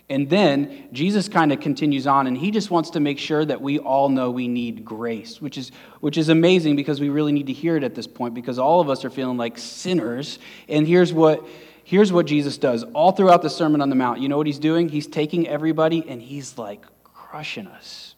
And 0.08 0.28
then 0.28 0.88
Jesus 0.92 1.28
kind 1.28 1.52
of 1.52 1.60
continues 1.60 2.06
on, 2.06 2.26
and 2.26 2.36
he 2.36 2.50
just 2.50 2.70
wants 2.70 2.90
to 2.90 3.00
make 3.00 3.18
sure 3.18 3.44
that 3.44 3.62
we 3.62 3.78
all 3.78 4.08
know 4.10 4.30
we 4.30 4.46
need 4.46 4.84
grace, 4.84 5.40
which 5.40 5.56
is, 5.56 5.72
which 6.00 6.18
is 6.18 6.28
amazing 6.28 6.76
because 6.76 7.00
we 7.00 7.08
really 7.08 7.32
need 7.32 7.46
to 7.46 7.52
hear 7.52 7.76
it 7.76 7.82
at 7.82 7.94
this 7.94 8.06
point 8.06 8.34
because 8.34 8.58
all 8.58 8.80
of 8.80 8.90
us 8.90 9.04
are 9.04 9.10
feeling 9.10 9.38
like 9.38 9.56
sinners. 9.56 10.38
And 10.68 10.86
here's 10.86 11.12
what, 11.12 11.46
here's 11.84 12.12
what 12.12 12.26
Jesus 12.26 12.58
does 12.58 12.82
all 12.92 13.12
throughout 13.12 13.42
the 13.42 13.48
Sermon 13.50 13.80
on 13.80 13.88
the 13.88 13.96
Mount. 13.96 14.20
You 14.20 14.28
know 14.28 14.36
what 14.36 14.46
he's 14.46 14.58
doing? 14.58 14.88
He's 14.88 15.06
taking 15.06 15.48
everybody 15.48 16.04
and 16.06 16.20
he's 16.20 16.58
like 16.58 16.84
crushing 17.04 17.66
us. 17.66 18.14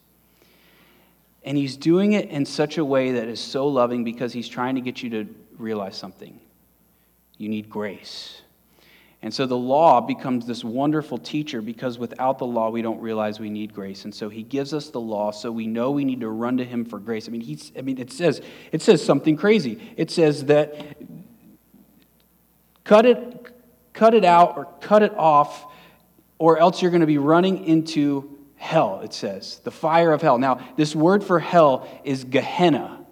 And 1.44 1.58
he's 1.58 1.76
doing 1.76 2.12
it 2.12 2.30
in 2.30 2.46
such 2.46 2.78
a 2.78 2.84
way 2.84 3.12
that 3.12 3.28
is 3.28 3.38
so 3.38 3.68
loving 3.68 4.02
because 4.02 4.32
he's 4.32 4.48
trying 4.48 4.76
to 4.76 4.80
get 4.80 5.02
you 5.02 5.10
to 5.10 5.34
realize 5.58 5.96
something. 5.96 6.40
You 7.36 7.48
need 7.48 7.68
grace. 7.68 8.40
And 9.24 9.32
so 9.32 9.46
the 9.46 9.56
law 9.56 10.02
becomes 10.02 10.46
this 10.46 10.62
wonderful 10.62 11.16
teacher 11.16 11.62
because 11.62 11.98
without 11.98 12.38
the 12.38 12.46
law, 12.46 12.68
we 12.68 12.82
don't 12.82 13.00
realize 13.00 13.40
we 13.40 13.48
need 13.48 13.72
grace. 13.72 14.04
And 14.04 14.14
so 14.14 14.28
he 14.28 14.42
gives 14.42 14.74
us 14.74 14.90
the 14.90 15.00
law 15.00 15.30
so 15.30 15.50
we 15.50 15.66
know 15.66 15.90
we 15.90 16.04
need 16.04 16.20
to 16.20 16.28
run 16.28 16.58
to 16.58 16.64
him 16.64 16.84
for 16.84 16.98
grace. 16.98 17.26
I 17.26 17.30
mean, 17.30 17.40
he's, 17.40 17.72
I 17.76 17.80
mean 17.80 17.98
it, 17.98 18.12
says, 18.12 18.42
it 18.70 18.82
says 18.82 19.02
something 19.02 19.36
crazy. 19.36 19.80
It 19.96 20.10
says 20.10 20.44
that 20.46 20.98
cut 22.84 23.06
it, 23.06 23.46
cut 23.94 24.12
it 24.12 24.26
out 24.26 24.58
or 24.58 24.68
cut 24.82 25.02
it 25.02 25.14
off, 25.16 25.72
or 26.38 26.58
else 26.58 26.82
you're 26.82 26.90
going 26.90 27.00
to 27.00 27.06
be 27.06 27.16
running 27.16 27.64
into 27.64 28.33
hell, 28.56 29.00
it 29.02 29.12
says, 29.12 29.60
the 29.64 29.70
fire 29.70 30.12
of 30.12 30.22
hell. 30.22 30.38
Now, 30.38 30.60
this 30.76 30.94
word 30.94 31.22
for 31.22 31.38
hell 31.38 31.88
is 32.04 32.24
Gehenna. 32.24 33.04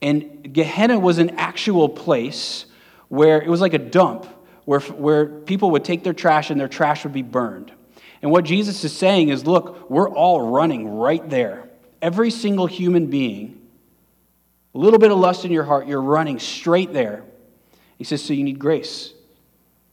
And 0.00 0.52
Gehenna 0.52 0.98
was 0.98 1.18
an 1.18 1.30
actual 1.30 1.88
place 1.88 2.66
where 3.08 3.40
it 3.40 3.48
was 3.48 3.60
like 3.60 3.74
a 3.74 3.78
dump 3.78 4.26
where, 4.64 4.80
where 4.80 5.26
people 5.26 5.70
would 5.70 5.84
take 5.84 6.04
their 6.04 6.12
trash 6.12 6.50
and 6.50 6.60
their 6.60 6.68
trash 6.68 7.04
would 7.04 7.12
be 7.14 7.22
burned. 7.22 7.72
And 8.20 8.30
what 8.30 8.44
Jesus 8.44 8.84
is 8.84 8.94
saying 8.94 9.30
is 9.30 9.46
look, 9.46 9.88
we're 9.88 10.10
all 10.10 10.50
running 10.50 10.86
right 10.86 11.26
there. 11.30 11.68
Every 12.02 12.30
single 12.30 12.66
human 12.66 13.06
being, 13.06 13.60
a 14.74 14.78
little 14.78 14.98
bit 14.98 15.10
of 15.10 15.18
lust 15.18 15.44
in 15.44 15.52
your 15.52 15.64
heart, 15.64 15.88
you're 15.88 16.02
running 16.02 16.38
straight 16.38 16.92
there. 16.92 17.24
He 17.96 18.04
says, 18.04 18.22
so 18.22 18.34
you 18.34 18.44
need 18.44 18.58
grace. 18.58 19.14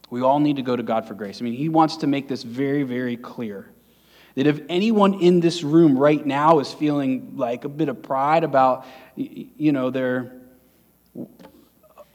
We 0.09 0.21
all 0.21 0.39
need 0.39 0.57
to 0.57 0.61
go 0.61 0.75
to 0.75 0.83
God 0.83 1.07
for 1.07 1.13
grace. 1.13 1.41
I 1.41 1.45
mean, 1.45 1.53
he 1.53 1.69
wants 1.69 1.97
to 1.97 2.07
make 2.07 2.27
this 2.27 2.43
very, 2.43 2.83
very 2.83 3.17
clear. 3.17 3.69
That 4.35 4.47
if 4.47 4.61
anyone 4.67 5.21
in 5.21 5.39
this 5.39 5.63
room 5.63 5.97
right 5.97 6.23
now 6.23 6.59
is 6.59 6.73
feeling 6.73 7.33
like 7.37 7.63
a 7.63 7.69
bit 7.69 7.87
of 7.87 8.03
pride 8.03 8.43
about, 8.43 8.85
you 9.15 9.71
know, 9.71 9.89
their 9.89 10.33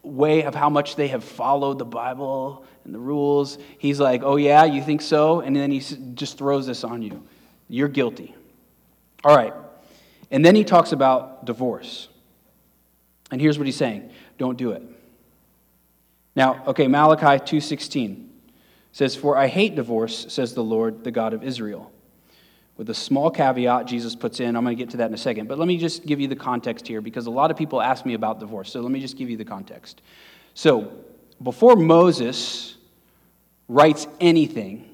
way 0.02 0.44
of 0.44 0.54
how 0.54 0.68
much 0.68 0.96
they 0.96 1.08
have 1.08 1.24
followed 1.24 1.78
the 1.78 1.86
Bible 1.86 2.66
and 2.84 2.94
the 2.94 2.98
rules, 2.98 3.58
he's 3.78 3.98
like, 3.98 4.22
oh, 4.22 4.36
yeah, 4.36 4.64
you 4.64 4.82
think 4.82 5.00
so? 5.00 5.40
And 5.40 5.56
then 5.56 5.70
he 5.70 5.80
just 6.14 6.36
throws 6.36 6.66
this 6.66 6.84
on 6.84 7.00
you. 7.00 7.22
You're 7.68 7.88
guilty. 7.88 8.34
All 9.24 9.34
right. 9.34 9.54
And 10.30 10.44
then 10.44 10.54
he 10.54 10.64
talks 10.64 10.92
about 10.92 11.46
divorce. 11.46 12.08
And 13.30 13.40
here's 13.40 13.58
what 13.58 13.66
he's 13.66 13.76
saying 13.76 14.10
don't 14.38 14.58
do 14.58 14.72
it. 14.72 14.82
Now, 16.36 16.62
okay, 16.68 16.86
Malachi 16.86 17.44
2:16 17.44 18.28
says, 18.92 19.14
"For 19.14 19.36
I 19.36 19.46
hate 19.46 19.74
divorce," 19.74 20.26
says 20.28 20.54
the 20.54 20.64
Lord, 20.64 21.04
the 21.04 21.10
God 21.10 21.34
of 21.34 21.44
Israel 21.44 21.90
with 22.80 22.88
a 22.88 22.94
small 22.94 23.30
caveat 23.30 23.84
Jesus 23.84 24.16
puts 24.16 24.40
in. 24.40 24.56
I'm 24.56 24.64
going 24.64 24.74
to 24.74 24.82
get 24.82 24.88
to 24.92 24.96
that 24.96 25.08
in 25.08 25.12
a 25.12 25.18
second. 25.18 25.48
But 25.48 25.58
let 25.58 25.68
me 25.68 25.76
just 25.76 26.06
give 26.06 26.18
you 26.18 26.28
the 26.28 26.34
context 26.34 26.88
here 26.88 27.02
because 27.02 27.26
a 27.26 27.30
lot 27.30 27.50
of 27.50 27.58
people 27.58 27.82
ask 27.82 28.06
me 28.06 28.14
about 28.14 28.40
divorce. 28.40 28.72
So 28.72 28.80
let 28.80 28.90
me 28.90 29.00
just 29.00 29.18
give 29.18 29.28
you 29.28 29.36
the 29.36 29.44
context. 29.44 30.00
So 30.54 30.90
before 31.42 31.76
Moses 31.76 32.78
writes 33.68 34.06
anything, 34.18 34.88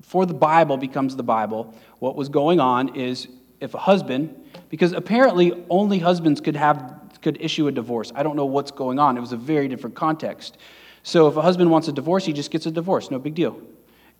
before 0.00 0.26
the 0.26 0.34
Bible 0.34 0.76
becomes 0.76 1.14
the 1.14 1.22
Bible, 1.22 1.72
what 2.00 2.16
was 2.16 2.28
going 2.28 2.58
on 2.58 2.96
is 2.96 3.28
if 3.60 3.74
a 3.74 3.78
husband, 3.78 4.34
because 4.68 4.92
apparently 4.94 5.64
only 5.70 6.00
husbands 6.00 6.40
could 6.40 6.56
have 6.56 6.92
could 7.22 7.40
issue 7.40 7.68
a 7.68 7.72
divorce. 7.72 8.10
I 8.16 8.24
don't 8.24 8.34
know 8.34 8.46
what's 8.46 8.72
going 8.72 8.98
on. 8.98 9.16
It 9.16 9.20
was 9.20 9.30
a 9.30 9.36
very 9.36 9.68
different 9.68 9.94
context. 9.94 10.58
So 11.04 11.28
if 11.28 11.36
a 11.36 11.42
husband 11.42 11.70
wants 11.70 11.86
a 11.86 11.92
divorce, 11.92 12.26
he 12.26 12.32
just 12.32 12.50
gets 12.50 12.66
a 12.66 12.72
divorce. 12.72 13.12
No 13.12 13.20
big 13.20 13.36
deal. 13.36 13.62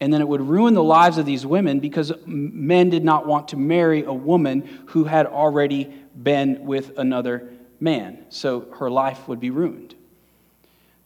And 0.01 0.13
then 0.13 0.21
it 0.21 0.29
would 0.29 0.41
ruin 0.41 0.75
the 0.75 0.83
lives 0.83 1.19
of 1.19 1.27
these 1.27 1.47
women 1.47 1.81
because 1.81 2.13
men 2.27 2.91
did 2.91 3.05
not 3.05 3.27
want 3.27 3.49
to 3.49 3.57
marry 3.57 4.05
a 4.05 4.13
woman 4.13 4.85
who 4.87 5.05
had 5.05 5.27
already 5.27 5.93
been 6.21 6.65
with 6.65 6.99
another 6.99 7.51
man. 7.81 8.25
So 8.29 8.67
her 8.79 8.91
life 8.91 9.29
would 9.29 9.41
be 9.41 9.51
ruined. 9.51 9.95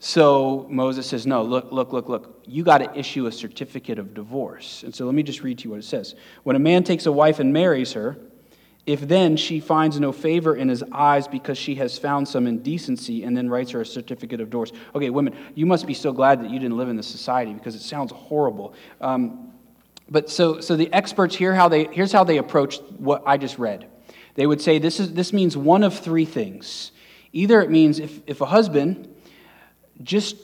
So 0.01 0.66
Moses 0.70 1.07
says, 1.07 1.27
No, 1.27 1.42
look, 1.42 1.72
look, 1.72 1.92
look, 1.92 2.09
look. 2.09 2.42
You 2.46 2.62
got 2.62 2.79
to 2.79 2.98
issue 2.98 3.27
a 3.27 3.33
certificate 3.33 3.98
of 3.98 4.14
divorce. 4.14 4.83
And 4.85 4.94
so 4.94 5.05
let 5.05 5.14
me 5.14 5.22
just 5.22 5.42
read 5.42 5.59
to 5.59 5.64
you 5.64 5.70
what 5.70 5.81
it 5.81 5.85
says. 5.85 6.14
When 6.44 6.57
a 6.57 6.61
man 6.61 6.85
takes 6.85 7.07
a 7.07 7.12
wife 7.12 7.40
and 7.40 7.53
marries 7.53 7.92
her, 7.92 8.16
if 8.88 9.03
then 9.03 9.37
she 9.37 9.61
finds 9.61 10.01
no 10.01 10.12
favor 10.12 10.57
in 10.57 10.70
his 10.70 10.83
eyes 10.92 11.29
because 11.29 11.59
she 11.59 11.74
has 11.74 11.98
found 11.98 12.27
some 12.27 12.46
indecency 12.46 13.22
and 13.22 13.37
then 13.37 13.51
writes 13.51 13.70
her 13.72 13.83
a 13.83 13.87
certificate 13.87 14.40
of 14.40 14.48
divorce. 14.48 14.72
Okay, 14.94 15.11
women, 15.11 15.37
you 15.55 15.66
must 15.66 15.87
be 15.87 15.92
so 15.92 16.11
glad 16.11 16.42
that 16.42 16.48
you 16.48 16.59
didn't 16.59 16.79
live 16.79 16.88
in 16.88 16.96
this 16.96 17.07
society 17.07 17.53
because 17.53 17.74
it 17.74 17.83
sounds 17.83 18.11
horrible. 18.12 18.72
Um, 19.03 19.53
but 20.09 20.31
so, 20.31 20.61
so 20.61 20.74
the 20.74 20.90
experts 20.90 21.37
here, 21.37 21.55
how 21.55 21.68
they, 21.68 21.85
here's 21.85 22.12
how 22.12 22.24
they 22.24 22.38
approach 22.38 22.79
what 22.96 23.22
I 23.27 23.37
just 23.37 23.59
read. 23.59 23.90
They 24.37 24.46
would 24.46 24.62
say 24.62 24.79
this, 24.79 25.01
is, 25.01 25.12
this 25.12 25.35
means 25.35 25.55
one 25.55 25.83
of 25.83 25.98
three 25.98 26.24
things. 26.24 26.92
Either 27.35 27.61
it 27.61 27.70
means 27.70 27.98
if, 27.98 28.22
if 28.27 28.40
a 28.40 28.46
husband 28.46 29.14
just 30.03 30.37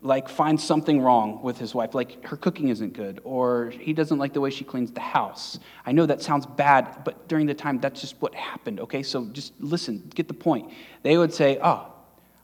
like 0.00 0.28
finds 0.28 0.62
something 0.62 1.00
wrong 1.00 1.42
with 1.42 1.58
his 1.58 1.74
wife, 1.74 1.94
like 1.94 2.24
her 2.24 2.36
cooking 2.36 2.68
isn't 2.68 2.92
good, 2.92 3.20
or 3.24 3.70
he 3.70 3.92
doesn't 3.92 4.18
like 4.18 4.32
the 4.32 4.40
way 4.40 4.50
she 4.50 4.64
cleans 4.64 4.92
the 4.92 5.00
house. 5.00 5.58
I 5.84 5.92
know 5.92 6.06
that 6.06 6.22
sounds 6.22 6.46
bad, 6.46 7.02
but 7.04 7.26
during 7.26 7.46
the 7.46 7.54
time, 7.54 7.80
that's 7.80 8.00
just 8.00 8.14
what 8.20 8.34
happened, 8.34 8.78
okay? 8.80 9.02
So 9.02 9.26
just 9.26 9.52
listen, 9.58 10.10
get 10.14 10.28
the 10.28 10.34
point. 10.34 10.72
They 11.02 11.18
would 11.18 11.34
say, 11.34 11.58
Oh, 11.62 11.92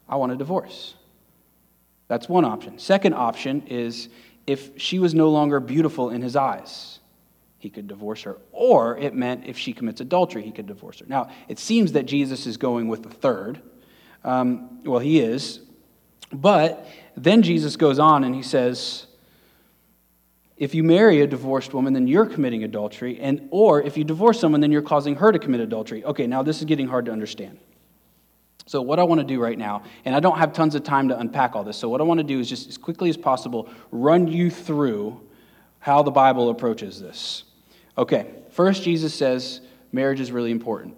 I 0.08 0.16
want 0.16 0.32
a 0.32 0.36
divorce. 0.36 0.94
That's 2.08 2.28
one 2.28 2.44
option. 2.44 2.78
Second 2.78 3.14
option 3.14 3.66
is 3.68 4.08
if 4.46 4.78
she 4.80 4.98
was 4.98 5.14
no 5.14 5.30
longer 5.30 5.60
beautiful 5.60 6.10
in 6.10 6.22
his 6.22 6.36
eyes, 6.36 6.98
he 7.58 7.70
could 7.70 7.88
divorce 7.88 8.22
her. 8.22 8.36
Or 8.52 8.98
it 8.98 9.14
meant 9.14 9.46
if 9.46 9.56
she 9.56 9.72
commits 9.72 10.00
adultery, 10.00 10.42
he 10.42 10.50
could 10.50 10.66
divorce 10.66 11.00
her. 11.00 11.06
Now, 11.08 11.30
it 11.48 11.58
seems 11.58 11.92
that 11.92 12.04
Jesus 12.04 12.46
is 12.46 12.56
going 12.56 12.88
with 12.88 13.04
the 13.04 13.08
third. 13.08 13.62
Um, 14.22 14.82
well, 14.84 14.98
he 14.98 15.20
is. 15.20 15.60
But 16.30 16.86
then 17.16 17.42
Jesus 17.42 17.76
goes 17.76 17.98
on 17.98 18.24
and 18.24 18.34
he 18.34 18.42
says, 18.42 19.06
if 20.56 20.74
you 20.74 20.84
marry 20.84 21.20
a 21.20 21.26
divorced 21.26 21.74
woman, 21.74 21.92
then 21.92 22.06
you're 22.06 22.26
committing 22.26 22.62
adultery, 22.62 23.18
and 23.20 23.48
or 23.50 23.82
if 23.82 23.96
you 23.96 24.04
divorce 24.04 24.38
someone, 24.38 24.60
then 24.60 24.70
you're 24.70 24.82
causing 24.82 25.16
her 25.16 25.32
to 25.32 25.38
commit 25.38 25.60
adultery. 25.60 26.04
Okay, 26.04 26.26
now 26.26 26.42
this 26.42 26.58
is 26.58 26.64
getting 26.64 26.86
hard 26.86 27.06
to 27.06 27.12
understand. 27.12 27.58
So 28.66 28.80
what 28.80 28.98
I 28.98 29.02
want 29.02 29.20
to 29.20 29.26
do 29.26 29.40
right 29.40 29.58
now, 29.58 29.82
and 30.04 30.14
I 30.14 30.20
don't 30.20 30.38
have 30.38 30.52
tons 30.52 30.74
of 30.74 30.84
time 30.84 31.08
to 31.08 31.18
unpack 31.18 31.56
all 31.56 31.64
this, 31.64 31.76
so 31.76 31.88
what 31.88 32.00
I 32.00 32.04
want 32.04 32.18
to 32.18 32.24
do 32.24 32.38
is 32.38 32.48
just 32.48 32.68
as 32.68 32.78
quickly 32.78 33.10
as 33.10 33.16
possible 33.16 33.68
run 33.90 34.28
you 34.28 34.50
through 34.50 35.20
how 35.80 36.02
the 36.02 36.10
Bible 36.10 36.48
approaches 36.50 37.00
this. 37.00 37.44
Okay, 37.98 38.30
first 38.50 38.84
Jesus 38.84 39.12
says 39.12 39.60
marriage 39.92 40.20
is 40.20 40.32
really 40.32 40.50
important. 40.50 40.96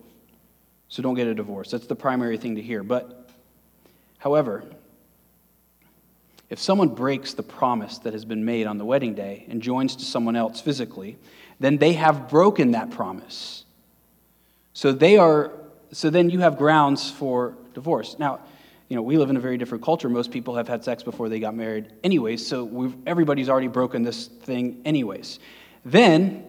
So 0.88 1.02
don't 1.02 1.14
get 1.14 1.26
a 1.26 1.34
divorce. 1.34 1.70
That's 1.70 1.86
the 1.86 1.96
primary 1.96 2.38
thing 2.38 2.56
to 2.56 2.62
hear. 2.62 2.82
But 2.82 3.30
however, 4.18 4.64
If 6.48 6.60
someone 6.60 6.90
breaks 6.90 7.34
the 7.34 7.42
promise 7.42 7.98
that 7.98 8.12
has 8.12 8.24
been 8.24 8.44
made 8.44 8.66
on 8.66 8.78
the 8.78 8.84
wedding 8.84 9.14
day 9.14 9.46
and 9.48 9.60
joins 9.60 9.96
to 9.96 10.04
someone 10.04 10.36
else 10.36 10.60
physically, 10.60 11.18
then 11.58 11.78
they 11.78 11.94
have 11.94 12.28
broken 12.28 12.72
that 12.72 12.90
promise. 12.90 13.64
So 14.72 14.92
they 14.92 15.16
are 15.16 15.52
so 15.92 16.10
then 16.10 16.30
you 16.30 16.40
have 16.40 16.58
grounds 16.58 17.10
for 17.10 17.56
divorce. 17.74 18.16
Now, 18.18 18.40
you 18.88 18.96
know, 18.96 19.02
we 19.02 19.16
live 19.16 19.30
in 19.30 19.36
a 19.36 19.40
very 19.40 19.56
different 19.56 19.84
culture. 19.84 20.08
Most 20.08 20.30
people 20.30 20.56
have 20.56 20.68
had 20.68 20.84
sex 20.84 21.02
before 21.02 21.28
they 21.28 21.40
got 21.40 21.54
married 21.54 21.92
anyways, 22.04 22.46
so 22.46 22.92
everybody's 23.06 23.48
already 23.48 23.68
broken 23.68 24.02
this 24.02 24.26
thing 24.26 24.80
anyways. 24.84 25.38
Then 25.84 26.44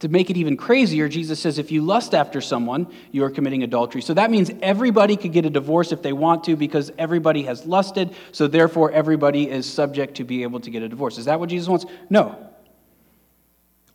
to 0.00 0.08
make 0.08 0.28
it 0.28 0.36
even 0.36 0.56
crazier, 0.56 1.08
Jesus 1.08 1.40
says 1.40 1.58
if 1.58 1.70
you 1.70 1.82
lust 1.82 2.14
after 2.14 2.40
someone, 2.40 2.86
you 3.12 3.24
are 3.24 3.30
committing 3.30 3.62
adultery. 3.62 4.02
So 4.02 4.14
that 4.14 4.30
means 4.30 4.50
everybody 4.60 5.16
could 5.16 5.32
get 5.32 5.46
a 5.46 5.50
divorce 5.50 5.92
if 5.92 6.02
they 6.02 6.12
want 6.12 6.44
to 6.44 6.56
because 6.56 6.92
everybody 6.98 7.44
has 7.44 7.64
lusted, 7.64 8.14
so 8.32 8.46
therefore 8.46 8.90
everybody 8.90 9.48
is 9.48 9.70
subject 9.70 10.16
to 10.16 10.24
be 10.24 10.42
able 10.42 10.60
to 10.60 10.70
get 10.70 10.82
a 10.82 10.88
divorce. 10.88 11.18
Is 11.18 11.24
that 11.24 11.40
what 11.40 11.48
Jesus 11.48 11.68
wants? 11.68 11.86
No. 12.10 12.52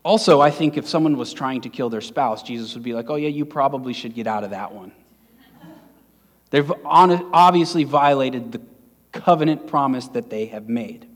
Also, 0.04 0.42
I 0.42 0.50
think 0.50 0.78
if 0.78 0.88
someone 0.88 1.18
was 1.18 1.32
trying 1.32 1.62
to 1.62 1.70
kill 1.70 1.90
their 1.90 2.02
spouse, 2.02 2.42
Jesus 2.42 2.74
would 2.74 2.84
be 2.84 2.94
like, 2.94 3.10
oh, 3.12 3.16
yeah, 3.16 3.30
you 3.30 3.46
probably 3.46 3.94
should 3.94 4.16
get 4.16 4.26
out 4.26 4.44
of 4.44 4.50
that 4.50 4.72
one. 4.74 4.92
They've 6.50 6.72
obviously 6.84 7.84
violated 7.84 8.52
the 8.52 8.62
covenant 9.12 9.68
promise 9.68 10.08
that 10.10 10.30
they 10.30 10.48
have 10.48 10.68
made. 10.68 11.08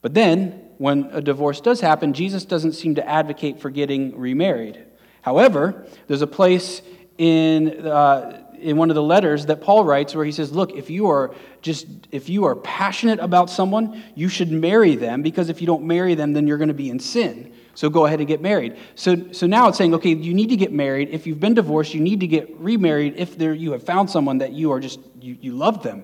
But 0.00 0.14
then, 0.14 0.60
when 0.82 1.08
a 1.12 1.20
divorce 1.20 1.60
does 1.60 1.80
happen, 1.80 2.12
Jesus 2.12 2.44
doesn't 2.44 2.72
seem 2.72 2.96
to 2.96 3.08
advocate 3.08 3.60
for 3.60 3.70
getting 3.70 4.18
remarried. 4.18 4.84
However, 5.20 5.86
there's 6.08 6.22
a 6.22 6.26
place 6.26 6.82
in, 7.18 7.86
uh, 7.86 8.42
in 8.58 8.76
one 8.76 8.90
of 8.90 8.96
the 8.96 9.02
letters 9.02 9.46
that 9.46 9.60
Paul 9.60 9.84
writes 9.84 10.12
where 10.12 10.24
he 10.24 10.32
says, 10.32 10.50
Look, 10.50 10.72
if 10.72 10.90
you 10.90 11.06
are 11.06 11.36
just 11.60 11.86
if 12.10 12.28
you 12.28 12.46
are 12.46 12.56
passionate 12.56 13.20
about 13.20 13.48
someone, 13.48 14.02
you 14.16 14.28
should 14.28 14.50
marry 14.50 14.96
them 14.96 15.22
because 15.22 15.48
if 15.50 15.60
you 15.60 15.68
don't 15.68 15.84
marry 15.84 16.16
them, 16.16 16.32
then 16.32 16.48
you're 16.48 16.58
going 16.58 16.66
to 16.66 16.74
be 16.74 16.90
in 16.90 16.98
sin. 16.98 17.54
So 17.76 17.88
go 17.88 18.06
ahead 18.06 18.18
and 18.18 18.26
get 18.26 18.42
married. 18.42 18.76
So, 18.96 19.30
so 19.30 19.46
now 19.46 19.68
it's 19.68 19.78
saying, 19.78 19.94
okay, 19.94 20.16
you 20.16 20.34
need 20.34 20.48
to 20.48 20.56
get 20.56 20.72
married. 20.72 21.10
If 21.10 21.28
you've 21.28 21.38
been 21.38 21.54
divorced, 21.54 21.94
you 21.94 22.00
need 22.00 22.18
to 22.20 22.26
get 22.26 22.52
remarried. 22.58 23.14
If 23.16 23.38
there, 23.38 23.54
you 23.54 23.70
have 23.70 23.84
found 23.84 24.10
someone 24.10 24.38
that 24.38 24.52
you 24.52 24.72
are 24.72 24.80
just, 24.80 24.98
you, 25.20 25.38
you 25.40 25.52
love 25.52 25.84
them 25.84 26.02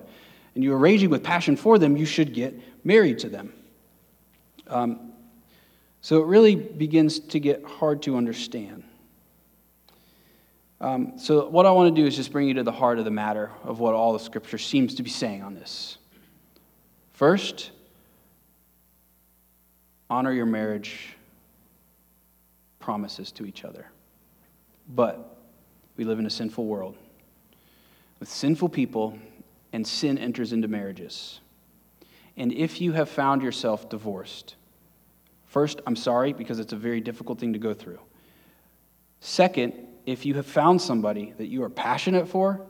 and 0.55 0.63
you 0.63 0.73
are 0.73 0.77
raging 0.77 1.09
with 1.09 1.21
passion 1.21 1.57
for 1.57 1.77
them, 1.77 1.97
you 1.97 2.05
should 2.05 2.33
get 2.33 2.57
married 2.85 3.19
to 3.19 3.29
them. 3.29 3.51
Um, 4.69 5.13
so 6.01 6.21
it 6.21 6.27
really 6.27 6.55
begins 6.55 7.19
to 7.19 7.39
get 7.39 7.63
hard 7.65 8.03
to 8.03 8.15
understand. 8.15 8.83
Um, 10.81 11.19
so, 11.19 11.49
what 11.49 11.65
I 11.65 11.71
want 11.71 11.93
to 11.93 12.01
do 12.01 12.07
is 12.07 12.15
just 12.15 12.31
bring 12.31 12.47
you 12.47 12.53
to 12.53 12.63
the 12.63 12.71
heart 12.71 12.99
of 12.99 13.05
the 13.05 13.11
matter 13.11 13.51
of 13.65 13.79
what 13.79 13.93
all 13.93 14.13
the 14.13 14.19
scripture 14.19 14.57
seems 14.57 14.95
to 14.95 15.03
be 15.03 15.09
saying 15.09 15.43
on 15.43 15.53
this. 15.53 15.97
First, 17.11 17.71
honor 20.09 20.31
your 20.31 20.45
marriage 20.45 21.17
promises 22.79 23.31
to 23.33 23.45
each 23.45 23.65
other. 23.65 23.87
But 24.87 25.37
we 25.97 26.05
live 26.05 26.17
in 26.17 26.25
a 26.25 26.29
sinful 26.29 26.65
world 26.65 26.95
with 28.19 28.29
sinful 28.29 28.69
people, 28.69 29.17
and 29.71 29.85
sin 29.87 30.17
enters 30.17 30.51
into 30.51 30.67
marriages. 30.67 31.39
And 32.35 32.51
if 32.51 32.81
you 32.81 32.93
have 32.93 33.09
found 33.09 33.41
yourself 33.41 33.89
divorced, 33.89 34.55
First, 35.49 35.81
I'm 35.87 35.95
sorry 35.95 36.31
because 36.31 36.59
it's 36.59 36.73
a 36.73 36.77
very 36.77 37.01
difficult 37.01 37.39
thing 37.39 37.53
to 37.53 37.59
go 37.59 37.73
through. 37.73 37.99
Second, 39.19 39.73
if 40.05 40.23
you 40.23 40.35
have 40.35 40.45
found 40.45 40.79
somebody 40.79 41.33
that 41.37 41.47
you 41.47 41.63
are 41.63 41.69
passionate 41.69 42.27
for, 42.27 42.61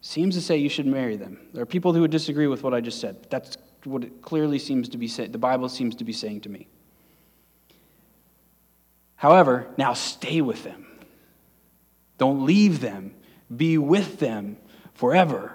seems 0.00 0.36
to 0.36 0.40
say 0.40 0.56
you 0.56 0.68
should 0.68 0.86
marry 0.86 1.16
them. 1.16 1.40
There 1.52 1.62
are 1.62 1.66
people 1.66 1.92
who 1.92 2.02
would 2.02 2.12
disagree 2.12 2.46
with 2.46 2.62
what 2.62 2.72
I 2.72 2.80
just 2.80 3.00
said. 3.00 3.26
That's 3.30 3.58
what 3.82 4.04
it 4.04 4.22
clearly 4.22 4.60
seems 4.60 4.88
to 4.90 4.96
be 4.96 5.08
saying. 5.08 5.32
The 5.32 5.38
Bible 5.38 5.68
seems 5.68 5.96
to 5.96 6.04
be 6.04 6.12
saying 6.12 6.42
to 6.42 6.48
me. 6.48 6.68
However, 9.16 9.66
now 9.76 9.92
stay 9.94 10.40
with 10.40 10.62
them. 10.62 10.86
Don't 12.18 12.46
leave 12.46 12.80
them. 12.80 13.12
Be 13.54 13.76
with 13.76 14.20
them 14.20 14.56
forever. 14.94 15.52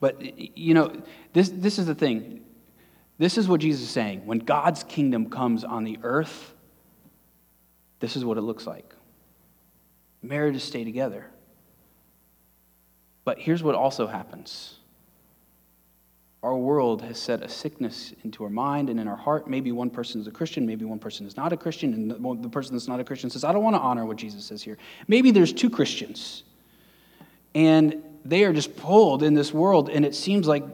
But, 0.00 0.38
you 0.56 0.74
know, 0.74 0.92
this, 1.32 1.48
this 1.48 1.78
is 1.78 1.86
the 1.86 1.94
thing. 1.94 2.42
This 3.20 3.36
is 3.36 3.46
what 3.46 3.60
Jesus 3.60 3.82
is 3.82 3.90
saying. 3.90 4.24
When 4.24 4.38
God's 4.38 4.82
kingdom 4.82 5.28
comes 5.28 5.62
on 5.62 5.84
the 5.84 5.98
earth, 6.02 6.54
this 7.98 8.16
is 8.16 8.24
what 8.24 8.38
it 8.38 8.40
looks 8.40 8.66
like. 8.66 8.94
Marriages 10.22 10.62
stay 10.64 10.84
together. 10.84 11.26
But 13.26 13.38
here's 13.38 13.62
what 13.62 13.74
also 13.74 14.06
happens 14.06 14.76
our 16.42 16.56
world 16.56 17.02
has 17.02 17.18
set 17.18 17.42
a 17.42 17.48
sickness 17.50 18.14
into 18.24 18.42
our 18.42 18.48
mind 18.48 18.88
and 18.88 18.98
in 18.98 19.06
our 19.06 19.16
heart. 19.16 19.46
Maybe 19.46 19.70
one 19.70 19.90
person 19.90 20.22
is 20.22 20.26
a 20.26 20.30
Christian, 20.30 20.64
maybe 20.64 20.86
one 20.86 20.98
person 20.98 21.26
is 21.26 21.36
not 21.36 21.52
a 21.52 21.58
Christian, 21.58 21.92
and 21.92 22.42
the 22.42 22.48
person 22.48 22.74
that's 22.74 22.88
not 22.88 23.00
a 23.00 23.04
Christian 23.04 23.28
says, 23.28 23.44
I 23.44 23.52
don't 23.52 23.62
want 23.62 23.76
to 23.76 23.80
honor 23.80 24.06
what 24.06 24.16
Jesus 24.16 24.46
says 24.46 24.62
here. 24.62 24.78
Maybe 25.08 25.30
there's 25.30 25.52
two 25.52 25.68
Christians, 25.68 26.44
and 27.54 28.02
they 28.24 28.44
are 28.44 28.54
just 28.54 28.74
pulled 28.76 29.22
in 29.22 29.34
this 29.34 29.52
world, 29.52 29.90
and 29.90 30.06
it 30.06 30.14
seems 30.14 30.48
like 30.48 30.64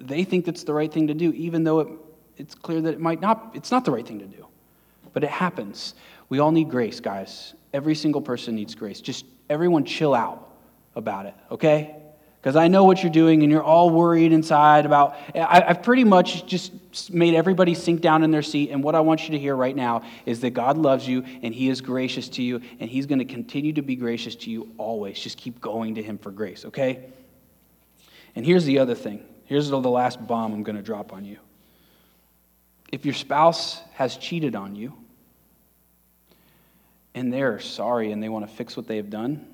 they 0.00 0.24
think 0.24 0.48
it's 0.48 0.64
the 0.64 0.72
right 0.72 0.92
thing 0.92 1.06
to 1.08 1.14
do, 1.14 1.32
even 1.32 1.62
though 1.62 1.80
it, 1.80 1.88
it's 2.36 2.54
clear 2.54 2.80
that 2.80 2.94
it 2.94 3.00
might 3.00 3.20
not, 3.20 3.52
it's 3.54 3.70
not 3.70 3.84
the 3.84 3.92
right 3.92 4.06
thing 4.06 4.18
to 4.18 4.26
do. 4.26 4.46
But 5.12 5.24
it 5.24 5.30
happens. 5.30 5.94
We 6.28 6.38
all 6.38 6.52
need 6.52 6.70
grace, 6.70 7.00
guys. 7.00 7.54
Every 7.72 7.94
single 7.94 8.20
person 8.20 8.54
needs 8.54 8.74
grace. 8.74 9.00
Just 9.00 9.24
everyone 9.48 9.84
chill 9.84 10.14
out 10.14 10.48
about 10.94 11.26
it, 11.26 11.34
okay? 11.50 11.96
Because 12.40 12.56
I 12.56 12.68
know 12.68 12.84
what 12.84 13.02
you're 13.02 13.12
doing 13.12 13.42
and 13.42 13.52
you're 13.52 13.62
all 13.62 13.90
worried 13.90 14.32
inside 14.32 14.86
about. 14.86 15.16
I, 15.34 15.62
have 15.66 15.82
pretty 15.82 16.04
much 16.04 16.46
just 16.46 16.72
made 17.12 17.34
everybody 17.34 17.74
sink 17.74 18.00
down 18.00 18.22
in 18.22 18.30
their 18.30 18.42
seat. 18.42 18.70
And 18.70 18.82
what 18.82 18.94
I 18.94 19.00
want 19.00 19.24
you 19.24 19.32
to 19.32 19.38
hear 19.38 19.54
right 19.54 19.76
now 19.76 20.04
is 20.24 20.40
that 20.40 20.50
God 20.50 20.78
loves 20.78 21.06
you 21.06 21.22
and 21.42 21.54
He 21.54 21.68
is 21.68 21.82
gracious 21.82 22.28
to 22.30 22.42
you 22.42 22.62
and 22.78 22.88
He's 22.88 23.04
going 23.04 23.18
to 23.18 23.26
continue 23.26 23.74
to 23.74 23.82
be 23.82 23.94
gracious 23.94 24.36
to 24.36 24.50
you 24.50 24.72
always. 24.78 25.18
Just 25.18 25.36
keep 25.36 25.60
going 25.60 25.96
to 25.96 26.02
Him 26.02 26.16
for 26.16 26.30
grace, 26.30 26.64
okay? 26.64 27.10
And 28.34 28.46
here's 28.46 28.64
the 28.64 28.78
other 28.78 28.94
thing 28.94 29.22
Here's 29.50 29.68
the 29.68 29.80
last 29.80 30.24
bomb 30.28 30.52
I'm 30.52 30.62
going 30.62 30.76
to 30.76 30.82
drop 30.82 31.12
on 31.12 31.24
you. 31.24 31.36
If 32.92 33.04
your 33.04 33.14
spouse 33.14 33.80
has 33.94 34.16
cheated 34.16 34.54
on 34.54 34.76
you 34.76 34.94
and 37.16 37.32
they're 37.32 37.58
sorry 37.58 38.12
and 38.12 38.22
they 38.22 38.28
want 38.28 38.48
to 38.48 38.54
fix 38.54 38.76
what 38.76 38.86
they 38.86 38.96
have 38.96 39.10
done, 39.10 39.44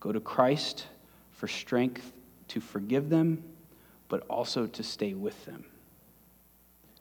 go 0.00 0.10
to 0.10 0.18
Christ 0.18 0.86
for 1.34 1.46
strength 1.46 2.12
to 2.48 2.60
forgive 2.60 3.08
them, 3.08 3.44
but 4.08 4.26
also 4.28 4.66
to 4.66 4.82
stay 4.82 5.14
with 5.14 5.44
them. 5.44 5.64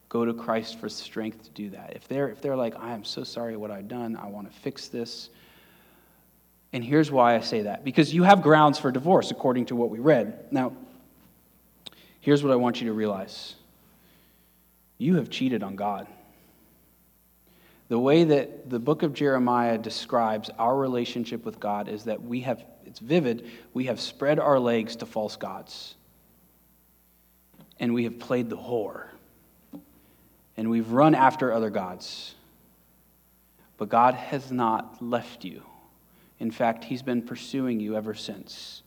Go 0.08 0.26
to 0.26 0.34
Christ 0.36 0.78
for 0.78 0.90
strength 0.90 1.42
to 1.46 1.50
do 1.50 1.72
that. 1.72 1.94
If 1.96 2.08
they're, 2.08 2.30
if 2.30 2.40
they're 2.40 2.56
like, 2.56 2.76
I 2.76 2.94
am 2.94 3.04
so 3.04 3.24
sorry 3.24 3.58
what 3.58 3.72
I've 3.72 3.88
done, 3.88 4.16
I 4.16 4.28
want 4.28 4.48
to 4.54 4.60
fix 4.60 4.90
this. 4.90 5.32
And 6.72 6.84
here's 6.84 7.10
why 7.10 7.34
I 7.34 7.40
say 7.40 7.64
that 7.64 7.84
because 7.84 8.14
you 8.14 8.22
have 8.22 8.44
grounds 8.44 8.78
for 8.78 8.92
divorce, 8.92 9.32
according 9.32 9.66
to 9.68 9.76
what 9.76 9.90
we 9.90 9.98
read. 9.98 10.46
Now, 10.52 10.74
Here's 12.26 12.42
what 12.42 12.52
I 12.52 12.56
want 12.56 12.82
you 12.82 12.88
to 12.88 12.94
realize 12.94 13.54
you 14.98 15.18
have 15.18 15.30
cheated 15.30 15.62
on 15.62 15.76
God. 15.76 16.08
The 17.88 18.00
way 18.00 18.24
that 18.24 18.68
the 18.68 18.80
book 18.80 19.04
of 19.04 19.14
Jeremiah 19.14 19.78
describes 19.78 20.50
our 20.58 20.76
relationship 20.76 21.46
with 21.46 21.60
God 21.60 21.88
is 21.88 22.06
that 22.06 22.24
we 22.24 22.42
have, 22.42 22.66
it's 22.84 22.98
vivid, 22.98 23.48
we 23.76 23.86
have 23.86 24.00
spread 24.00 24.40
our 24.40 24.58
legs 24.58 24.96
to 24.96 25.06
false 25.06 25.36
gods. 25.36 25.94
And 27.80 27.94
we 27.94 28.06
have 28.06 28.18
played 28.18 28.50
the 28.50 28.58
whore. 28.58 29.10
And 30.58 30.72
we've 30.72 30.90
run 30.90 31.14
after 31.14 31.54
other 31.54 31.70
gods. 31.70 32.34
But 33.78 33.90
God 33.90 34.16
has 34.16 34.52
not 34.52 35.00
left 35.00 35.46
you. 35.46 35.62
In 36.40 36.50
fact, 36.50 36.86
He's 36.86 37.04
been 37.04 37.22
pursuing 37.22 37.80
you 37.80 37.96
ever 37.96 38.16
since. 38.16 38.82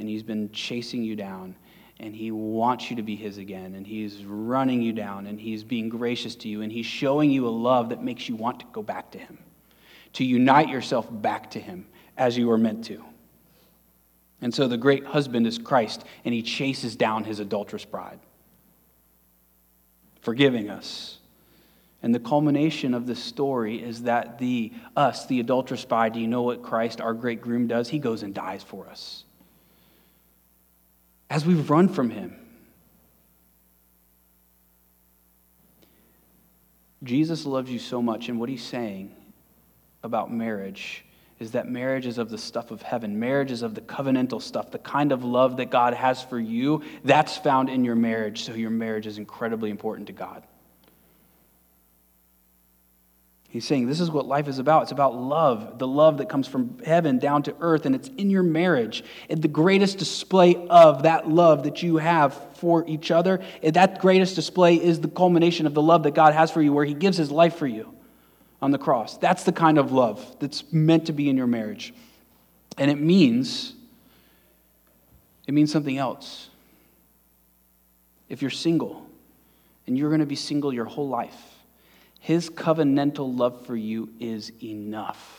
And 0.00 0.08
He's 0.08 0.24
been 0.24 0.50
chasing 0.50 1.04
you 1.04 1.14
down 1.14 1.54
and 2.00 2.16
he 2.16 2.30
wants 2.30 2.88
you 2.88 2.96
to 2.96 3.02
be 3.02 3.14
his 3.14 3.36
again 3.36 3.74
and 3.74 3.86
he's 3.86 4.24
running 4.24 4.80
you 4.80 4.92
down 4.92 5.26
and 5.26 5.38
he's 5.38 5.62
being 5.62 5.88
gracious 5.88 6.34
to 6.34 6.48
you 6.48 6.62
and 6.62 6.72
he's 6.72 6.86
showing 6.86 7.30
you 7.30 7.46
a 7.46 7.50
love 7.50 7.90
that 7.90 8.02
makes 8.02 8.28
you 8.28 8.34
want 8.34 8.58
to 8.58 8.66
go 8.72 8.82
back 8.82 9.10
to 9.10 9.18
him 9.18 9.38
to 10.14 10.24
unite 10.24 10.68
yourself 10.68 11.06
back 11.10 11.50
to 11.50 11.60
him 11.60 11.86
as 12.16 12.36
you 12.36 12.48
were 12.48 12.58
meant 12.58 12.84
to. 12.86 13.04
And 14.40 14.52
so 14.52 14.66
the 14.66 14.78
great 14.78 15.04
husband 15.04 15.46
is 15.46 15.58
christ 15.58 16.04
and 16.24 16.34
he 16.34 16.42
chases 16.42 16.96
down 16.96 17.24
his 17.24 17.38
adulterous 17.38 17.84
bride 17.84 18.18
forgiving 20.22 20.68
us. 20.68 21.18
And 22.02 22.14
the 22.14 22.20
culmination 22.20 22.94
of 22.94 23.06
this 23.06 23.22
story 23.22 23.82
is 23.82 24.02
that 24.02 24.38
the 24.38 24.72
us 24.96 25.26
the 25.26 25.38
adulterous 25.38 25.84
bride 25.84 26.14
do 26.14 26.20
you 26.20 26.28
know 26.28 26.42
what 26.42 26.62
christ 26.62 27.02
our 27.02 27.12
great 27.12 27.42
groom 27.42 27.66
does? 27.66 27.90
He 27.90 27.98
goes 27.98 28.22
and 28.22 28.32
dies 28.32 28.62
for 28.62 28.88
us 28.88 29.24
as 31.30 31.46
we 31.46 31.54
run 31.54 31.88
from 31.88 32.10
Him. 32.10 32.36
Jesus 37.02 37.46
loves 37.46 37.70
you 37.70 37.78
so 37.78 38.02
much, 38.02 38.28
and 38.28 38.38
what 38.38 38.50
He's 38.50 38.64
saying 38.64 39.14
about 40.02 40.30
marriage 40.32 41.04
is 41.38 41.52
that 41.52 41.66
marriage 41.66 42.06
is 42.06 42.18
of 42.18 42.28
the 42.28 42.36
stuff 42.36 42.70
of 42.70 42.82
heaven. 42.82 43.18
Marriage 43.18 43.50
is 43.50 43.62
of 43.62 43.74
the 43.74 43.80
covenantal 43.80 44.42
stuff, 44.42 44.70
the 44.70 44.78
kind 44.78 45.10
of 45.10 45.24
love 45.24 45.56
that 45.56 45.70
God 45.70 45.94
has 45.94 46.22
for 46.22 46.38
you. 46.38 46.82
That's 47.02 47.38
found 47.38 47.70
in 47.70 47.82
your 47.82 47.94
marriage, 47.94 48.42
so 48.42 48.52
your 48.52 48.68
marriage 48.68 49.06
is 49.06 49.16
incredibly 49.16 49.70
important 49.70 50.08
to 50.08 50.12
God. 50.12 50.42
He's 53.50 53.66
saying 53.66 53.88
this 53.88 53.98
is 53.98 54.12
what 54.12 54.26
life 54.26 54.46
is 54.46 54.60
about. 54.60 54.82
It's 54.82 54.92
about 54.92 55.16
love, 55.16 55.80
the 55.80 55.86
love 55.86 56.18
that 56.18 56.28
comes 56.28 56.46
from 56.46 56.78
heaven 56.84 57.18
down 57.18 57.42
to 57.42 57.54
earth, 57.60 57.84
and 57.84 57.96
it's 57.96 58.06
in 58.16 58.30
your 58.30 58.44
marriage. 58.44 59.02
And 59.28 59.42
the 59.42 59.48
greatest 59.48 59.98
display 59.98 60.54
of 60.68 61.02
that 61.02 61.28
love 61.28 61.64
that 61.64 61.82
you 61.82 61.96
have 61.96 62.32
for 62.58 62.86
each 62.86 63.10
other, 63.10 63.40
that 63.64 64.00
greatest 64.00 64.36
display 64.36 64.76
is 64.76 65.00
the 65.00 65.08
culmination 65.08 65.66
of 65.66 65.74
the 65.74 65.82
love 65.82 66.04
that 66.04 66.14
God 66.14 66.32
has 66.32 66.52
for 66.52 66.62
you, 66.62 66.72
where 66.72 66.84
He 66.84 66.94
gives 66.94 67.16
His 67.16 67.32
life 67.32 67.56
for 67.56 67.66
you 67.66 67.92
on 68.62 68.70
the 68.70 68.78
cross. 68.78 69.16
That's 69.16 69.42
the 69.42 69.52
kind 69.52 69.78
of 69.78 69.90
love 69.90 70.36
that's 70.38 70.72
meant 70.72 71.06
to 71.06 71.12
be 71.12 71.28
in 71.28 71.36
your 71.36 71.48
marriage. 71.48 71.92
And 72.78 72.88
it 72.88 73.00
means, 73.00 73.74
it 75.48 75.54
means 75.54 75.72
something 75.72 75.98
else. 75.98 76.50
If 78.28 78.42
you're 78.42 78.50
single, 78.52 79.04
and 79.88 79.98
you're 79.98 80.10
going 80.10 80.20
to 80.20 80.26
be 80.26 80.36
single 80.36 80.72
your 80.72 80.84
whole 80.84 81.08
life, 81.08 81.49
his 82.20 82.50
covenantal 82.50 83.36
love 83.36 83.66
for 83.66 83.74
you 83.74 84.10
is 84.20 84.52
enough. 84.62 85.38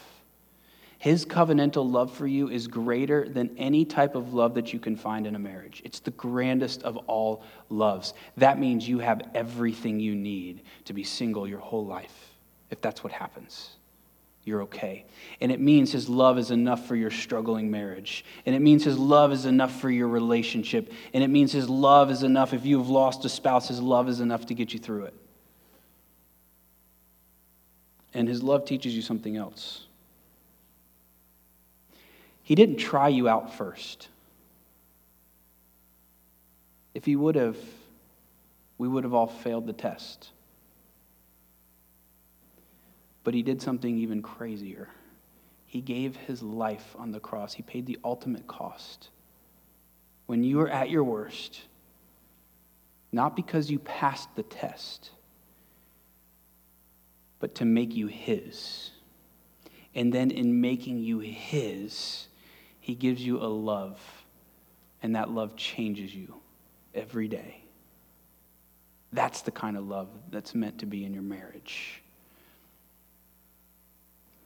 His 0.97 1.25
covenantal 1.25 1.89
love 1.89 2.11
for 2.11 2.27
you 2.27 2.49
is 2.49 2.67
greater 2.67 3.27
than 3.29 3.55
any 3.57 3.85
type 3.85 4.13
of 4.13 4.33
love 4.33 4.55
that 4.55 4.73
you 4.73 4.79
can 4.79 4.95
find 4.95 5.25
in 5.25 5.35
a 5.35 5.39
marriage. 5.39 5.81
It's 5.85 5.99
the 5.99 6.11
grandest 6.11 6.83
of 6.83 6.97
all 7.07 7.43
loves. 7.69 8.13
That 8.37 8.59
means 8.59 8.87
you 8.87 8.99
have 8.99 9.21
everything 9.33 9.99
you 9.99 10.15
need 10.15 10.61
to 10.85 10.93
be 10.93 11.03
single 11.03 11.47
your 11.47 11.59
whole 11.59 11.85
life, 11.85 12.35
if 12.71 12.81
that's 12.81 13.03
what 13.03 13.13
happens. 13.13 13.69
You're 14.43 14.63
okay. 14.63 15.05
And 15.39 15.51
it 15.51 15.59
means 15.59 15.91
his 15.91 16.09
love 16.09 16.39
is 16.39 16.49
enough 16.49 16.87
for 16.87 16.95
your 16.95 17.11
struggling 17.11 17.69
marriage. 17.69 18.25
And 18.47 18.55
it 18.55 18.59
means 18.59 18.83
his 18.83 18.97
love 18.97 19.31
is 19.31 19.45
enough 19.45 19.79
for 19.79 19.89
your 19.89 20.07
relationship. 20.07 20.91
And 21.13 21.23
it 21.23 21.29
means 21.29 21.51
his 21.51 21.69
love 21.69 22.09
is 22.09 22.23
enough 22.23 22.53
if 22.53 22.65
you've 22.65 22.89
lost 22.89 23.23
a 23.23 23.29
spouse, 23.29 23.67
his 23.67 23.79
love 23.79 24.09
is 24.09 24.19
enough 24.19 24.47
to 24.47 24.55
get 24.55 24.73
you 24.73 24.79
through 24.79 25.05
it. 25.05 25.13
And 28.13 28.27
his 28.27 28.43
love 28.43 28.65
teaches 28.65 28.95
you 28.95 29.01
something 29.01 29.37
else. 29.37 29.85
He 32.43 32.55
didn't 32.55 32.77
try 32.77 33.07
you 33.07 33.29
out 33.29 33.53
first. 33.53 34.09
If 36.93 37.05
he 37.05 37.15
would 37.15 37.35
have, 37.35 37.57
we 38.77 38.87
would 38.87 39.03
have 39.03 39.13
all 39.13 39.27
failed 39.27 39.67
the 39.67 39.73
test. 39.73 40.31
But 43.23 43.33
he 43.33 43.43
did 43.43 43.61
something 43.61 43.97
even 43.97 44.21
crazier. 44.21 44.89
He 45.65 45.79
gave 45.79 46.17
his 46.17 46.43
life 46.43 46.95
on 46.97 47.11
the 47.11 47.19
cross, 47.19 47.53
he 47.53 47.63
paid 47.63 47.85
the 47.85 47.97
ultimate 48.03 48.47
cost. 48.47 49.09
When 50.25 50.43
you 50.43 50.57
were 50.57 50.69
at 50.69 50.89
your 50.89 51.03
worst, 51.03 51.61
not 53.13 53.35
because 53.35 53.71
you 53.71 53.79
passed 53.79 54.35
the 54.35 54.43
test 54.43 55.11
but 57.41 57.55
to 57.55 57.65
make 57.65 57.93
you 57.93 58.07
His. 58.07 58.91
And 59.93 60.13
then 60.13 60.31
in 60.31 60.61
making 60.61 60.99
you 60.99 61.19
His, 61.19 62.27
He 62.79 62.95
gives 62.95 63.21
you 63.21 63.39
a 63.39 63.49
love, 63.49 63.99
and 65.03 65.15
that 65.17 65.29
love 65.29 65.57
changes 65.57 66.15
you 66.15 66.35
every 66.95 67.27
day. 67.27 67.57
That's 69.11 69.41
the 69.41 69.51
kind 69.51 69.75
of 69.75 69.85
love 69.85 70.07
that's 70.29 70.55
meant 70.55 70.79
to 70.79 70.85
be 70.85 71.03
in 71.03 71.13
your 71.13 71.23
marriage. 71.23 72.01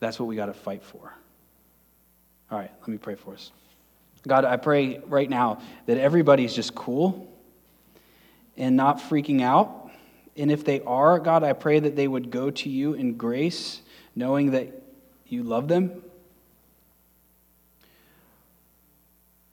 That's 0.00 0.18
what 0.18 0.26
we 0.26 0.34
got 0.34 0.46
to 0.46 0.54
fight 0.54 0.82
for. 0.82 1.14
All 2.50 2.58
right, 2.58 2.70
let 2.80 2.88
me 2.88 2.98
pray 2.98 3.14
for 3.14 3.34
us. 3.34 3.52
God, 4.26 4.44
I 4.44 4.56
pray 4.56 5.00
right 5.06 5.30
now 5.30 5.60
that 5.86 5.98
everybody's 5.98 6.52
just 6.54 6.74
cool 6.74 7.32
and 8.56 8.76
not 8.76 8.98
freaking 8.98 9.42
out 9.42 9.85
and 10.36 10.50
if 10.50 10.64
they 10.64 10.80
are, 10.82 11.18
God, 11.18 11.42
I 11.42 11.52
pray 11.52 11.78
that 11.78 11.96
they 11.96 12.06
would 12.06 12.30
go 12.30 12.50
to 12.50 12.68
you 12.68 12.92
in 12.94 13.16
grace, 13.16 13.80
knowing 14.14 14.50
that 14.50 14.82
you 15.26 15.42
love 15.42 15.68
them. 15.68 16.02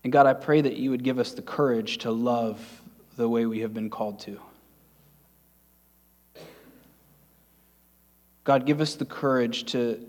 And 0.04 0.12
God, 0.12 0.26
I 0.26 0.34
pray 0.34 0.60
that 0.62 0.76
you 0.76 0.90
would 0.90 1.04
give 1.04 1.20
us 1.20 1.32
the 1.32 1.42
courage 1.42 2.00
to 2.00 2.12
love 2.12 2.82
the 3.16 3.30
way 3.30 3.46
we 3.46 3.60
have 3.60 3.74
been 3.74 3.90
called 3.90 4.20
to. 4.22 4.40
God, 8.44 8.66
give 8.66 8.82
us 8.82 8.96
the 8.96 9.06
courage 9.06 9.72
to, 9.72 10.06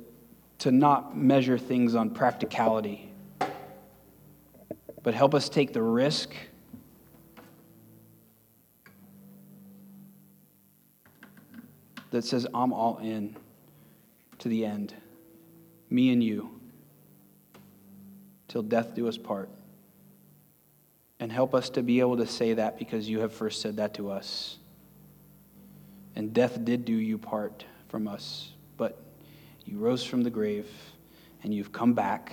to 0.58 0.72
not 0.72 1.16
measure 1.16 1.56
things 1.56 1.94
on 1.94 2.10
practicality, 2.10 3.12
but 5.04 5.14
help 5.14 5.34
us 5.34 5.48
take 5.48 5.72
the 5.72 5.82
risk 5.82 6.34
that 12.14 12.24
says, 12.24 12.46
I'm 12.54 12.72
all 12.72 12.98
in 12.98 13.36
to 14.38 14.48
the 14.48 14.64
end, 14.64 14.94
me 15.90 16.12
and 16.12 16.22
you, 16.22 16.60
till 18.46 18.62
death 18.62 18.94
do 18.94 19.08
us 19.08 19.18
part. 19.18 19.50
And 21.18 21.32
help 21.32 21.56
us 21.56 21.70
to 21.70 21.82
be 21.82 21.98
able 21.98 22.18
to 22.18 22.26
say 22.26 22.54
that 22.54 22.78
because 22.78 23.08
you 23.08 23.18
have 23.18 23.32
first 23.32 23.60
said 23.60 23.78
that 23.78 23.94
to 23.94 24.12
us. 24.12 24.58
And 26.14 26.32
death 26.32 26.64
did 26.64 26.84
do 26.84 26.92
you 26.92 27.18
part 27.18 27.64
from 27.88 28.06
us, 28.06 28.52
but 28.76 29.00
you 29.64 29.78
rose 29.78 30.04
from 30.04 30.22
the 30.22 30.30
grave 30.30 30.68
and 31.42 31.52
you've 31.52 31.72
come 31.72 31.94
back 31.94 32.32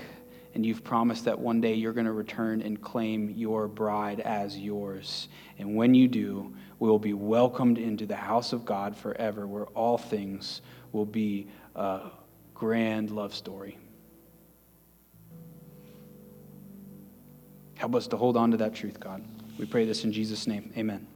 and 0.53 0.65
you've 0.65 0.83
promised 0.83 1.25
that 1.25 1.39
one 1.39 1.61
day 1.61 1.73
you're 1.73 1.93
going 1.93 2.05
to 2.05 2.11
return 2.11 2.61
and 2.61 2.81
claim 2.81 3.29
your 3.29 3.67
bride 3.67 4.19
as 4.19 4.57
yours. 4.57 5.29
And 5.57 5.75
when 5.75 5.93
you 5.93 6.07
do, 6.07 6.53
we 6.79 6.89
will 6.89 6.99
be 6.99 7.13
welcomed 7.13 7.77
into 7.77 8.05
the 8.05 8.15
house 8.15 8.53
of 8.53 8.65
God 8.65 8.95
forever, 8.95 9.47
where 9.47 9.65
all 9.67 9.97
things 9.97 10.61
will 10.91 11.05
be 11.05 11.47
a 11.75 12.09
grand 12.53 13.11
love 13.11 13.33
story. 13.33 13.77
Help 17.75 17.95
us 17.95 18.07
to 18.07 18.17
hold 18.17 18.37
on 18.37 18.51
to 18.51 18.57
that 18.57 18.75
truth, 18.75 18.99
God. 18.99 19.23
We 19.57 19.65
pray 19.65 19.85
this 19.85 20.03
in 20.03 20.11
Jesus' 20.11 20.47
name. 20.47 20.71
Amen. 20.77 21.10